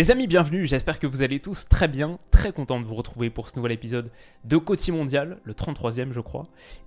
Les 0.00 0.10
amis, 0.10 0.26
bienvenue, 0.26 0.64
j'espère 0.64 0.98
que 0.98 1.06
vous 1.06 1.22
allez 1.22 1.38
tous 1.38 1.68
très 1.68 1.86
bien, 1.86 2.18
très 2.30 2.50
content 2.50 2.80
de 2.80 2.86
vous 2.86 2.94
retrouver 2.94 3.28
pour 3.28 3.50
ce 3.50 3.56
nouvel 3.56 3.72
épisode 3.72 4.10
de 4.42 4.56
Côté 4.56 4.90
Mondial, 4.90 5.38
le 5.44 5.52
33e 5.52 6.12
je 6.12 6.20
crois, 6.20 6.44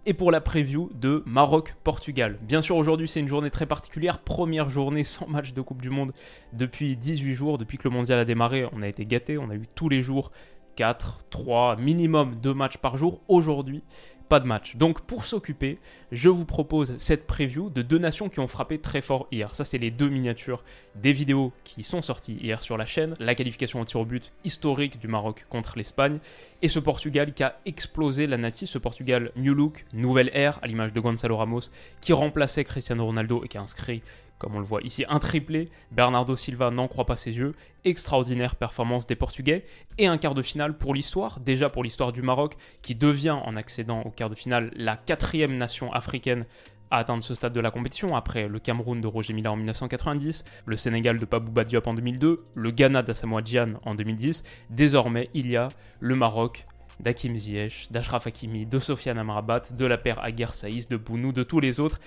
et 0.08 0.16
pour 0.16 0.31
la 0.31 0.41
preview 0.41 0.90
de 0.95 1.22
Maroc-Portugal. 1.28 2.40
Bien 2.41 2.64
sûr 2.64 2.76
aujourd'hui 2.76 3.08
c'est 3.08 3.20
une 3.20 3.28
journée 3.28 3.52
très 3.52 3.68
particulière, 3.68 4.20
première 4.20 4.72
journée 4.72 5.04
sans 5.05 5.28
match 5.28 5.54
de 5.54 5.62
Coupe 5.62 5.84
du 5.84 5.91
Monde 5.91 6.14
depuis 6.52 6.98
18 6.98 7.36
jours, 7.36 7.58
depuis 7.59 7.78
que 7.78 7.84
le 7.84 7.91
Mondial 7.91 8.18
a 8.18 8.26
démarré, 8.26 8.68
on 8.73 8.81
a 8.81 8.88
été 8.88 9.06
gâtés, 9.06 9.38
on 9.38 9.52
a 9.52 9.56
eu 9.56 9.67
tous 9.76 9.88
les 9.88 10.02
jours 10.02 10.31
4, 10.76 11.20
3, 11.30 11.78
minimum 11.78 12.36
2 12.42 12.53
matchs 12.53 12.78
par 12.78 12.98
jour. 12.98 13.22
Aujourd'hui, 13.28 13.84
pas 14.28 14.40
de 14.40 14.46
match. 14.46 14.76
Donc 14.76 15.02
pour 15.02 15.26
s'occuper, 15.26 15.80
je 16.12 16.30
vous 16.30 16.46
propose 16.46 16.96
cette 16.98 17.28
preview 17.28 17.70
de 17.70 17.82
deux 17.82 17.98
nations 17.98 18.30
qui 18.30 18.40
ont 18.40 18.48
frappé 18.48 18.80
très 18.80 19.02
fort 19.02 19.28
hier. 19.32 19.54
Ça, 19.54 19.64
c'est 19.64 19.78
les 19.78 19.92
deux 19.92 20.10
miniatures 20.10 20.64
des 20.96 21.12
vidéos 21.12 21.54
qui 21.64 21.84
sont 21.84 22.02
sorties 22.02 22.38
hier 22.42 22.60
sur 22.60 22.78
la 22.78 22.86
chaîne. 22.86 23.14
La 23.20 23.36
qualification 23.36 23.82
au 23.82 23.86
tir 23.86 24.00
au 24.00 24.06
but 24.06 24.32
historique 24.44 25.00
du 25.00 25.08
Maroc 25.08 25.45
contre 25.50 25.78
l'Espagne 25.78 26.20
et 26.62 26.67
ce 26.67 26.80
Portugal 26.80 27.34
qui 27.34 27.44
a 27.44 27.59
explosé 27.66 28.28
la 28.28 28.38
natie. 28.38 28.67
Ce 28.67 28.78
Portugal 28.78 29.32
New 29.36 29.54
Look, 29.54 29.86
nouvelle 29.94 30.32
ère 30.34 30.60
à 30.62 30.67
l'image 30.67 30.94
de 30.94 31.00
Gonzalo 31.00 31.38
Ramos 31.38 31.72
qui 32.02 32.14
remplaçait 32.14 32.64
Cristiano 32.64 33.06
Ronaldo 33.06 33.44
et 33.44 33.48
qui 33.48 33.58
a 33.58 33.62
inscrit 33.62 34.02
comme 34.38 34.55
on 34.55 34.59
le 34.59 34.66
voit 34.66 34.81
ici, 34.83 35.05
un 35.08 35.19
triplé. 35.19 35.69
Bernardo 35.91 36.36
Silva 36.36 36.72
n'en 36.72 36.88
croit 36.88 37.05
pas 37.05 37.16
ses 37.16 37.38
yeux. 37.38 37.53
Extraordinaire 37.83 38.55
performance 38.55 39.08
des 39.08 39.16
Portugais. 39.16 39.64
Et 39.97 40.08
un 40.08 40.17
quart 40.17 40.33
de 40.33 40.42
finale 40.42 40.77
pour 40.77 40.94
l'histoire, 40.94 41.39
déjà 41.39 41.69
pour 41.69 41.83
l'histoire 41.83 42.11
du 42.11 42.22
Maroc, 42.22 42.55
qui 42.81 42.95
devient, 42.95 43.38
en 43.45 43.55
accédant 43.55 44.02
au 44.02 44.09
quart 44.09 44.30
de 44.30 44.36
finale, 44.36 44.72
la 44.75 44.97
quatrième 44.97 45.58
nation 45.58 45.92
africaine 45.94 46.44
à 46.92 47.00
atteindre 47.00 47.23
ce 47.23 47.33
stade 47.33 47.53
de 47.53 47.59
la 47.59 47.72
compétition, 47.72 48.16
après 48.16 48.47
le 48.47 48.59
Cameroun 48.59 49.02
de 49.02 49.08
Roger 49.08 49.33
Mila 49.33 49.52
en 49.52 49.55
1990, 49.55 50.44
le 50.66 50.77
Sénégal 50.77 51.20
de 51.20 51.25
Pabou 51.25 51.64
Diop 51.64 51.88
en 51.88 51.94
2002, 51.94 52.38
le 52.55 52.72
Ghana 52.72 53.02
d'Asamoah 53.02 53.44
Gyan 53.44 53.73
en 53.86 53.95
2010. 53.95 54.44
Désormais, 54.70 55.30
il 55.33 55.49
y 55.49 55.55
a 55.55 55.70
le 55.99 56.16
Maroc 56.16 56.66
d'Hakim 56.99 57.36
Ziyech, 57.36 57.88
d'Ashraf 57.92 58.27
Hakimi, 58.27 58.66
de 58.66 58.80
Sofiane 58.80 59.17
Amrabat, 59.17 59.73
de 59.75 59.86
la 59.86 59.97
paire 59.97 60.23
Aguerre 60.23 60.53
Saïs, 60.53 60.88
de 60.88 60.97
Bounou, 60.97 61.31
de 61.31 61.44
tous 61.44 61.59
les 61.59 61.80
autres 61.80 61.99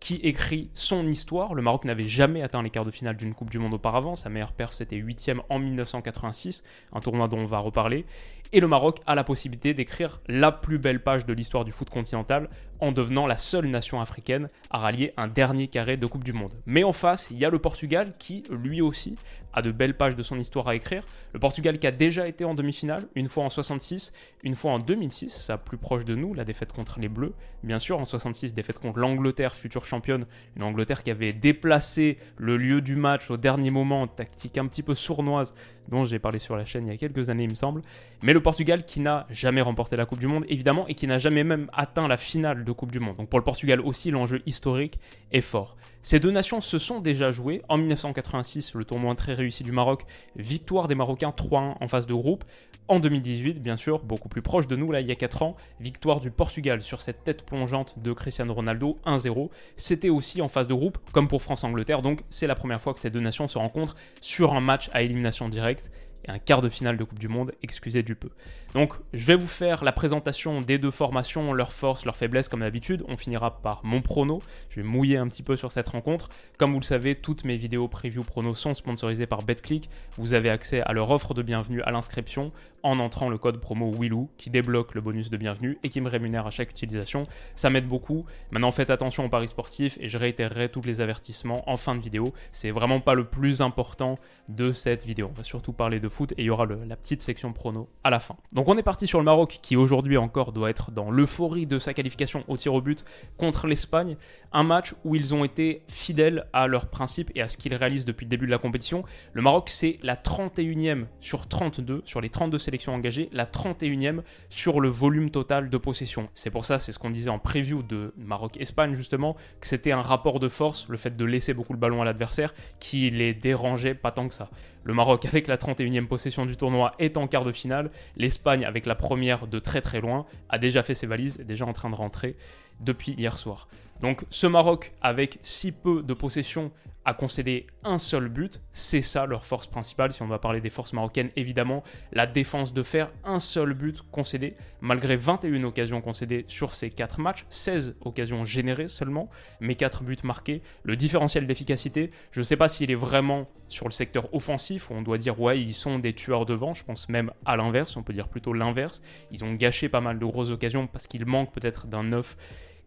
qui 0.00 0.16
écrit 0.16 0.70
son 0.74 1.06
histoire. 1.06 1.54
Le 1.54 1.62
Maroc 1.62 1.84
n'avait 1.84 2.06
jamais 2.06 2.42
atteint 2.42 2.62
les 2.62 2.70
quarts 2.70 2.84
de 2.84 2.90
finale 2.90 3.16
d'une 3.16 3.34
Coupe 3.34 3.50
du 3.50 3.58
Monde 3.58 3.74
auparavant. 3.74 4.16
Sa 4.16 4.28
meilleure 4.28 4.52
perf, 4.52 4.72
c'était 4.72 4.96
8 4.96 5.32
en 5.48 5.58
1986, 5.58 6.62
un 6.92 7.00
tournoi 7.00 7.28
dont 7.28 7.38
on 7.38 7.44
va 7.44 7.58
reparler. 7.58 8.04
Et 8.52 8.60
le 8.60 8.68
Maroc 8.68 9.00
a 9.06 9.14
la 9.14 9.24
possibilité 9.24 9.74
d'écrire 9.74 10.20
la 10.28 10.52
plus 10.52 10.78
belle 10.78 11.02
page 11.02 11.26
de 11.26 11.32
l'histoire 11.32 11.64
du 11.64 11.72
foot 11.72 11.90
continental 11.90 12.48
en 12.80 12.92
devenant 12.92 13.26
la 13.26 13.36
seule 13.36 13.66
nation 13.66 14.00
africaine 14.00 14.48
à 14.70 14.78
rallier 14.78 15.12
un 15.16 15.26
dernier 15.26 15.66
carré 15.66 15.96
de 15.96 16.06
Coupe 16.06 16.24
du 16.24 16.32
Monde. 16.32 16.54
Mais 16.66 16.84
en 16.84 16.92
face, 16.92 17.28
il 17.30 17.38
y 17.38 17.44
a 17.44 17.50
le 17.50 17.58
Portugal 17.58 18.12
qui, 18.18 18.44
lui 18.50 18.80
aussi, 18.80 19.16
a 19.56 19.62
de 19.62 19.72
belles 19.72 19.96
pages 19.96 20.14
de 20.14 20.22
son 20.22 20.36
histoire 20.36 20.68
à 20.68 20.76
écrire. 20.76 21.02
Le 21.32 21.40
Portugal 21.40 21.78
qui 21.78 21.86
a 21.86 21.90
déjà 21.90 22.28
été 22.28 22.44
en 22.44 22.54
demi-finale, 22.54 23.08
une 23.14 23.26
fois 23.26 23.42
en 23.44 23.50
66, 23.50 24.12
une 24.44 24.54
fois 24.54 24.72
en 24.72 24.78
2006, 24.78 25.30
ça 25.30 25.58
plus 25.58 25.78
proche 25.78 26.04
de 26.04 26.14
nous, 26.14 26.34
la 26.34 26.44
défaite 26.44 26.72
contre 26.72 27.00
les 27.00 27.08
Bleus. 27.08 27.32
Bien 27.64 27.78
sûr, 27.78 27.98
en 27.98 28.04
66, 28.04 28.54
défaite 28.54 28.78
contre 28.78 28.98
l'Angleterre, 28.98 29.54
future 29.54 29.84
championne. 29.84 30.24
Une 30.56 30.62
Angleterre 30.62 31.02
qui 31.02 31.10
avait 31.10 31.32
déplacé 31.32 32.18
le 32.36 32.56
lieu 32.56 32.82
du 32.82 32.96
match 32.96 33.30
au 33.30 33.36
dernier 33.36 33.70
moment, 33.70 34.06
tactique 34.06 34.58
un 34.58 34.66
petit 34.66 34.82
peu 34.82 34.94
sournoise, 34.94 35.54
dont 35.88 36.04
j'ai 36.04 36.18
parlé 36.18 36.38
sur 36.38 36.56
la 36.56 36.64
chaîne 36.64 36.86
il 36.86 36.90
y 36.90 36.94
a 36.94 36.98
quelques 36.98 37.30
années, 37.30 37.44
il 37.44 37.50
me 37.50 37.54
semble. 37.54 37.80
Mais 38.22 38.34
le 38.34 38.42
Portugal 38.42 38.84
qui 38.84 39.00
n'a 39.00 39.26
jamais 39.30 39.62
remporté 39.62 39.96
la 39.96 40.04
Coupe 40.04 40.18
du 40.18 40.26
Monde, 40.26 40.44
évidemment, 40.48 40.86
et 40.86 40.94
qui 40.94 41.06
n'a 41.06 41.18
jamais 41.18 41.44
même 41.44 41.70
atteint 41.72 42.08
la 42.08 42.16
finale 42.18 42.64
de 42.64 42.72
Coupe 42.72 42.92
du 42.92 43.00
Monde. 43.00 43.16
Donc 43.16 43.30
pour 43.30 43.38
le 43.38 43.44
Portugal 43.44 43.80
aussi, 43.80 44.10
l'enjeu 44.10 44.40
historique 44.44 44.98
est 45.32 45.40
fort. 45.40 45.76
Ces 46.02 46.20
deux 46.20 46.30
nations 46.30 46.60
se 46.60 46.78
sont 46.78 47.00
déjà 47.00 47.30
jouées. 47.32 47.62
En 47.68 47.78
1986, 47.78 48.74
le 48.74 48.84
tournoi 48.84 49.14
très 49.16 49.34
réussi 49.34 49.45
du 49.48 49.72
Maroc, 49.72 50.04
victoire 50.36 50.88
des 50.88 50.94
Marocains 50.94 51.30
3-1 51.30 51.74
en 51.80 51.88
phase 51.88 52.06
de 52.06 52.14
groupe. 52.14 52.44
En 52.88 53.00
2018, 53.00 53.60
bien 53.60 53.76
sûr, 53.76 54.00
beaucoup 54.00 54.28
plus 54.28 54.42
proche 54.42 54.68
de 54.68 54.76
nous, 54.76 54.92
là, 54.92 55.00
il 55.00 55.06
y 55.08 55.12
a 55.12 55.16
4 55.16 55.42
ans, 55.42 55.56
victoire 55.80 56.20
du 56.20 56.30
Portugal 56.30 56.82
sur 56.82 57.02
cette 57.02 57.24
tête 57.24 57.44
plongeante 57.44 57.98
de 57.98 58.12
Cristiano 58.12 58.54
Ronaldo, 58.54 58.98
1-0. 59.04 59.50
C'était 59.76 60.08
aussi 60.08 60.40
en 60.40 60.48
phase 60.48 60.68
de 60.68 60.74
groupe, 60.74 60.98
comme 61.10 61.26
pour 61.26 61.42
France-Angleterre, 61.42 62.02
donc 62.02 62.22
c'est 62.28 62.46
la 62.46 62.54
première 62.54 62.80
fois 62.80 62.94
que 62.94 63.00
ces 63.00 63.10
deux 63.10 63.20
nations 63.20 63.48
se 63.48 63.58
rencontrent 63.58 63.96
sur 64.20 64.54
un 64.54 64.60
match 64.60 64.88
à 64.92 65.02
élimination 65.02 65.48
directe 65.48 65.90
un 66.28 66.38
quart 66.38 66.62
de 66.62 66.68
finale 66.68 66.96
de 66.96 67.04
Coupe 67.04 67.18
du 67.18 67.28
Monde, 67.28 67.52
excusez 67.62 68.02
du 68.02 68.14
peu. 68.14 68.30
Donc 68.74 68.94
je 69.14 69.24
vais 69.24 69.34
vous 69.34 69.46
faire 69.46 69.84
la 69.84 69.92
présentation 69.92 70.60
des 70.60 70.78
deux 70.78 70.90
formations, 70.90 71.52
leurs 71.52 71.72
forces, 71.72 72.04
leurs 72.04 72.16
faiblesses 72.16 72.48
comme 72.48 72.60
d'habitude. 72.60 73.04
On 73.08 73.16
finira 73.16 73.62
par 73.62 73.80
mon 73.84 74.02
prono. 74.02 74.42
Je 74.68 74.80
vais 74.80 74.86
mouiller 74.86 75.16
un 75.16 75.28
petit 75.28 75.42
peu 75.42 75.56
sur 75.56 75.72
cette 75.72 75.88
rencontre. 75.88 76.28
Comme 76.58 76.72
vous 76.72 76.80
le 76.80 76.84
savez, 76.84 77.14
toutes 77.14 77.44
mes 77.44 77.56
vidéos 77.56 77.88
preview 77.88 78.22
prono 78.22 78.54
sont 78.54 78.74
sponsorisées 78.74 79.26
par 79.26 79.42
BetClick. 79.42 79.88
Vous 80.18 80.34
avez 80.34 80.50
accès 80.50 80.82
à 80.82 80.92
leur 80.92 81.10
offre 81.10 81.32
de 81.32 81.42
bienvenue 81.42 81.80
à 81.82 81.90
l'inscription 81.90 82.50
en 82.82 82.98
entrant 83.00 83.28
le 83.28 83.38
code 83.38 83.60
promo 83.60 83.90
WILOU 83.90 84.28
qui 84.36 84.50
débloque 84.50 84.94
le 84.94 85.00
bonus 85.00 85.30
de 85.30 85.36
bienvenue 85.36 85.78
et 85.82 85.88
qui 85.88 86.00
me 86.00 86.08
rémunère 86.08 86.46
à 86.46 86.50
chaque 86.50 86.70
utilisation. 86.70 87.26
Ça 87.54 87.70
m'aide 87.70 87.88
beaucoup. 87.88 88.26
Maintenant 88.50 88.70
faites 88.70 88.90
attention 88.90 89.24
aux 89.24 89.28
paris 89.28 89.48
sportifs 89.48 89.98
et 90.00 90.08
je 90.08 90.18
réitérerai 90.18 90.68
tous 90.68 90.82
les 90.82 91.00
avertissements 91.00 91.68
en 91.68 91.76
fin 91.76 91.94
de 91.94 92.00
vidéo. 92.00 92.32
C'est 92.52 92.70
vraiment 92.70 93.00
pas 93.00 93.14
le 93.14 93.24
plus 93.24 93.60
important 93.60 94.16
de 94.48 94.72
cette 94.72 95.04
vidéo. 95.04 95.30
On 95.32 95.36
va 95.36 95.42
surtout 95.42 95.72
parler 95.72 95.98
de 95.98 96.08
foot 96.16 96.32
et 96.32 96.42
il 96.42 96.46
y 96.46 96.50
aura 96.50 96.66
la 96.66 96.96
petite 96.96 97.22
section 97.22 97.52
prono 97.52 97.88
à 98.02 98.10
la 98.10 98.18
fin. 98.18 98.36
Donc 98.52 98.68
on 98.68 98.76
est 98.78 98.82
parti 98.82 99.06
sur 99.06 99.18
le 99.18 99.24
Maroc 99.24 99.58
qui 99.62 99.76
aujourd'hui 99.76 100.16
encore 100.16 100.52
doit 100.52 100.70
être 100.70 100.90
dans 100.90 101.10
l'euphorie 101.10 101.66
de 101.66 101.78
sa 101.78 101.94
qualification 101.94 102.44
au 102.48 102.56
tir 102.56 102.72
au 102.74 102.80
but 102.80 103.04
contre 103.36 103.66
l'Espagne. 103.66 104.16
Un 104.52 104.62
match 104.62 104.94
où 105.04 105.14
ils 105.14 105.34
ont 105.34 105.44
été 105.44 105.82
fidèles 105.88 106.46
à 106.52 106.66
leurs 106.66 106.86
principes 106.86 107.30
et 107.34 107.42
à 107.42 107.48
ce 107.48 107.58
qu'ils 107.58 107.74
réalisent 107.74 108.04
depuis 108.04 108.24
le 108.24 108.30
début 108.30 108.46
de 108.46 108.50
la 108.50 108.58
compétition. 108.58 109.04
Le 109.34 109.42
Maroc 109.42 109.68
c'est 109.68 109.98
la 110.02 110.16
31e 110.16 111.06
sur 111.20 111.46
32, 111.46 112.02
sur 112.04 112.20
les 112.20 112.30
32 112.30 112.58
sélections 112.58 112.94
engagées, 112.94 113.28
la 113.32 113.44
31e 113.44 114.22
sur 114.48 114.80
le 114.80 114.88
volume 114.88 115.30
total 115.30 115.68
de 115.68 115.78
possession. 115.78 116.28
C'est 116.34 116.50
pour 116.50 116.64
ça, 116.64 116.78
c'est 116.78 116.92
ce 116.92 116.98
qu'on 116.98 117.10
disait 117.10 117.30
en 117.30 117.38
preview 117.38 117.82
de 117.82 118.14
Maroc-Espagne 118.16 118.94
justement, 118.94 119.36
que 119.60 119.66
c'était 119.66 119.92
un 119.92 120.00
rapport 120.00 120.40
de 120.40 120.48
force, 120.48 120.88
le 120.88 120.96
fait 120.96 121.16
de 121.16 121.24
laisser 121.24 121.52
beaucoup 121.52 121.72
le 121.72 121.78
ballon 121.78 122.00
à 122.00 122.04
l'adversaire, 122.04 122.54
qui 122.80 123.10
les 123.10 123.34
dérangeait 123.34 123.94
pas 123.94 124.12
tant 124.12 124.28
que 124.28 124.34
ça. 124.34 124.50
Le 124.86 124.94
Maroc, 124.94 125.24
avec 125.24 125.48
la 125.48 125.56
31e 125.56 126.06
possession 126.06 126.46
du 126.46 126.56
tournoi, 126.56 126.94
est 127.00 127.16
en 127.16 127.26
quart 127.26 127.42
de 127.42 127.50
finale. 127.50 127.90
L'Espagne, 128.16 128.64
avec 128.64 128.86
la 128.86 128.94
première 128.94 129.48
de 129.48 129.58
très 129.58 129.80
très 129.80 130.00
loin, 130.00 130.26
a 130.48 130.58
déjà 130.58 130.84
fait 130.84 130.94
ses 130.94 131.08
valises, 131.08 131.40
est 131.40 131.44
déjà 131.44 131.66
en 131.66 131.72
train 131.72 131.90
de 131.90 131.96
rentrer 131.96 132.36
depuis 132.78 133.10
hier 133.10 133.36
soir. 133.36 133.66
Donc 134.00 134.24
ce 134.30 134.46
Maroc, 134.46 134.92
avec 135.02 135.40
si 135.42 135.72
peu 135.72 136.04
de 136.04 136.14
possession, 136.14 136.70
a 137.06 137.14
concédé 137.14 137.68
un 137.84 137.98
seul 137.98 138.28
but. 138.28 138.60
C'est 138.72 139.00
ça 139.00 139.26
leur 139.26 139.46
force 139.46 139.68
principale. 139.68 140.12
Si 140.12 140.22
on 140.22 140.26
va 140.26 140.40
parler 140.40 140.60
des 140.60 140.68
forces 140.70 140.92
marocaines, 140.92 141.30
évidemment, 141.36 141.84
la 142.12 142.26
défense 142.26 142.74
de 142.74 142.82
fer, 142.82 143.12
un 143.24 143.38
seul 143.38 143.74
but 143.74 144.02
concédé, 144.10 144.56
malgré 144.80 145.16
21 145.16 145.62
occasions 145.62 146.00
concédées 146.00 146.44
sur 146.48 146.74
ces 146.74 146.90
4 146.90 147.20
matchs, 147.20 147.46
16 147.48 147.96
occasions 148.04 148.44
générées 148.44 148.88
seulement, 148.88 149.30
mais 149.60 149.76
4 149.76 150.02
buts 150.02 150.16
marqués. 150.24 150.62
Le 150.82 150.96
différentiel 150.96 151.46
d'efficacité, 151.46 152.10
je 152.32 152.40
ne 152.40 152.44
sais 152.44 152.56
pas 152.56 152.68
s'il 152.68 152.90
est 152.90 152.96
vraiment 152.96 153.48
sur 153.68 153.86
le 153.86 153.92
secteur 153.92 154.32
offensif, 154.34 154.90
où 154.90 154.94
on 154.94 155.02
doit 155.02 155.18
dire, 155.18 155.40
ouais, 155.40 155.60
ils 155.60 155.74
sont 155.74 156.00
des 156.00 156.12
tueurs 156.12 156.44
devant. 156.44 156.74
Je 156.74 156.84
pense 156.84 157.08
même 157.08 157.30
à 157.44 157.56
l'inverse, 157.56 157.96
on 157.96 158.02
peut 158.02 158.12
dire 158.12 158.28
plutôt 158.28 158.52
l'inverse. 158.52 159.00
Ils 159.30 159.44
ont 159.44 159.54
gâché 159.54 159.88
pas 159.88 160.00
mal 160.00 160.18
de 160.18 160.24
grosses 160.26 160.50
occasions 160.50 160.88
parce 160.88 161.06
qu'il 161.06 161.24
manque 161.24 161.52
peut-être 161.52 161.86
d'un 161.86 162.02
9 162.02 162.36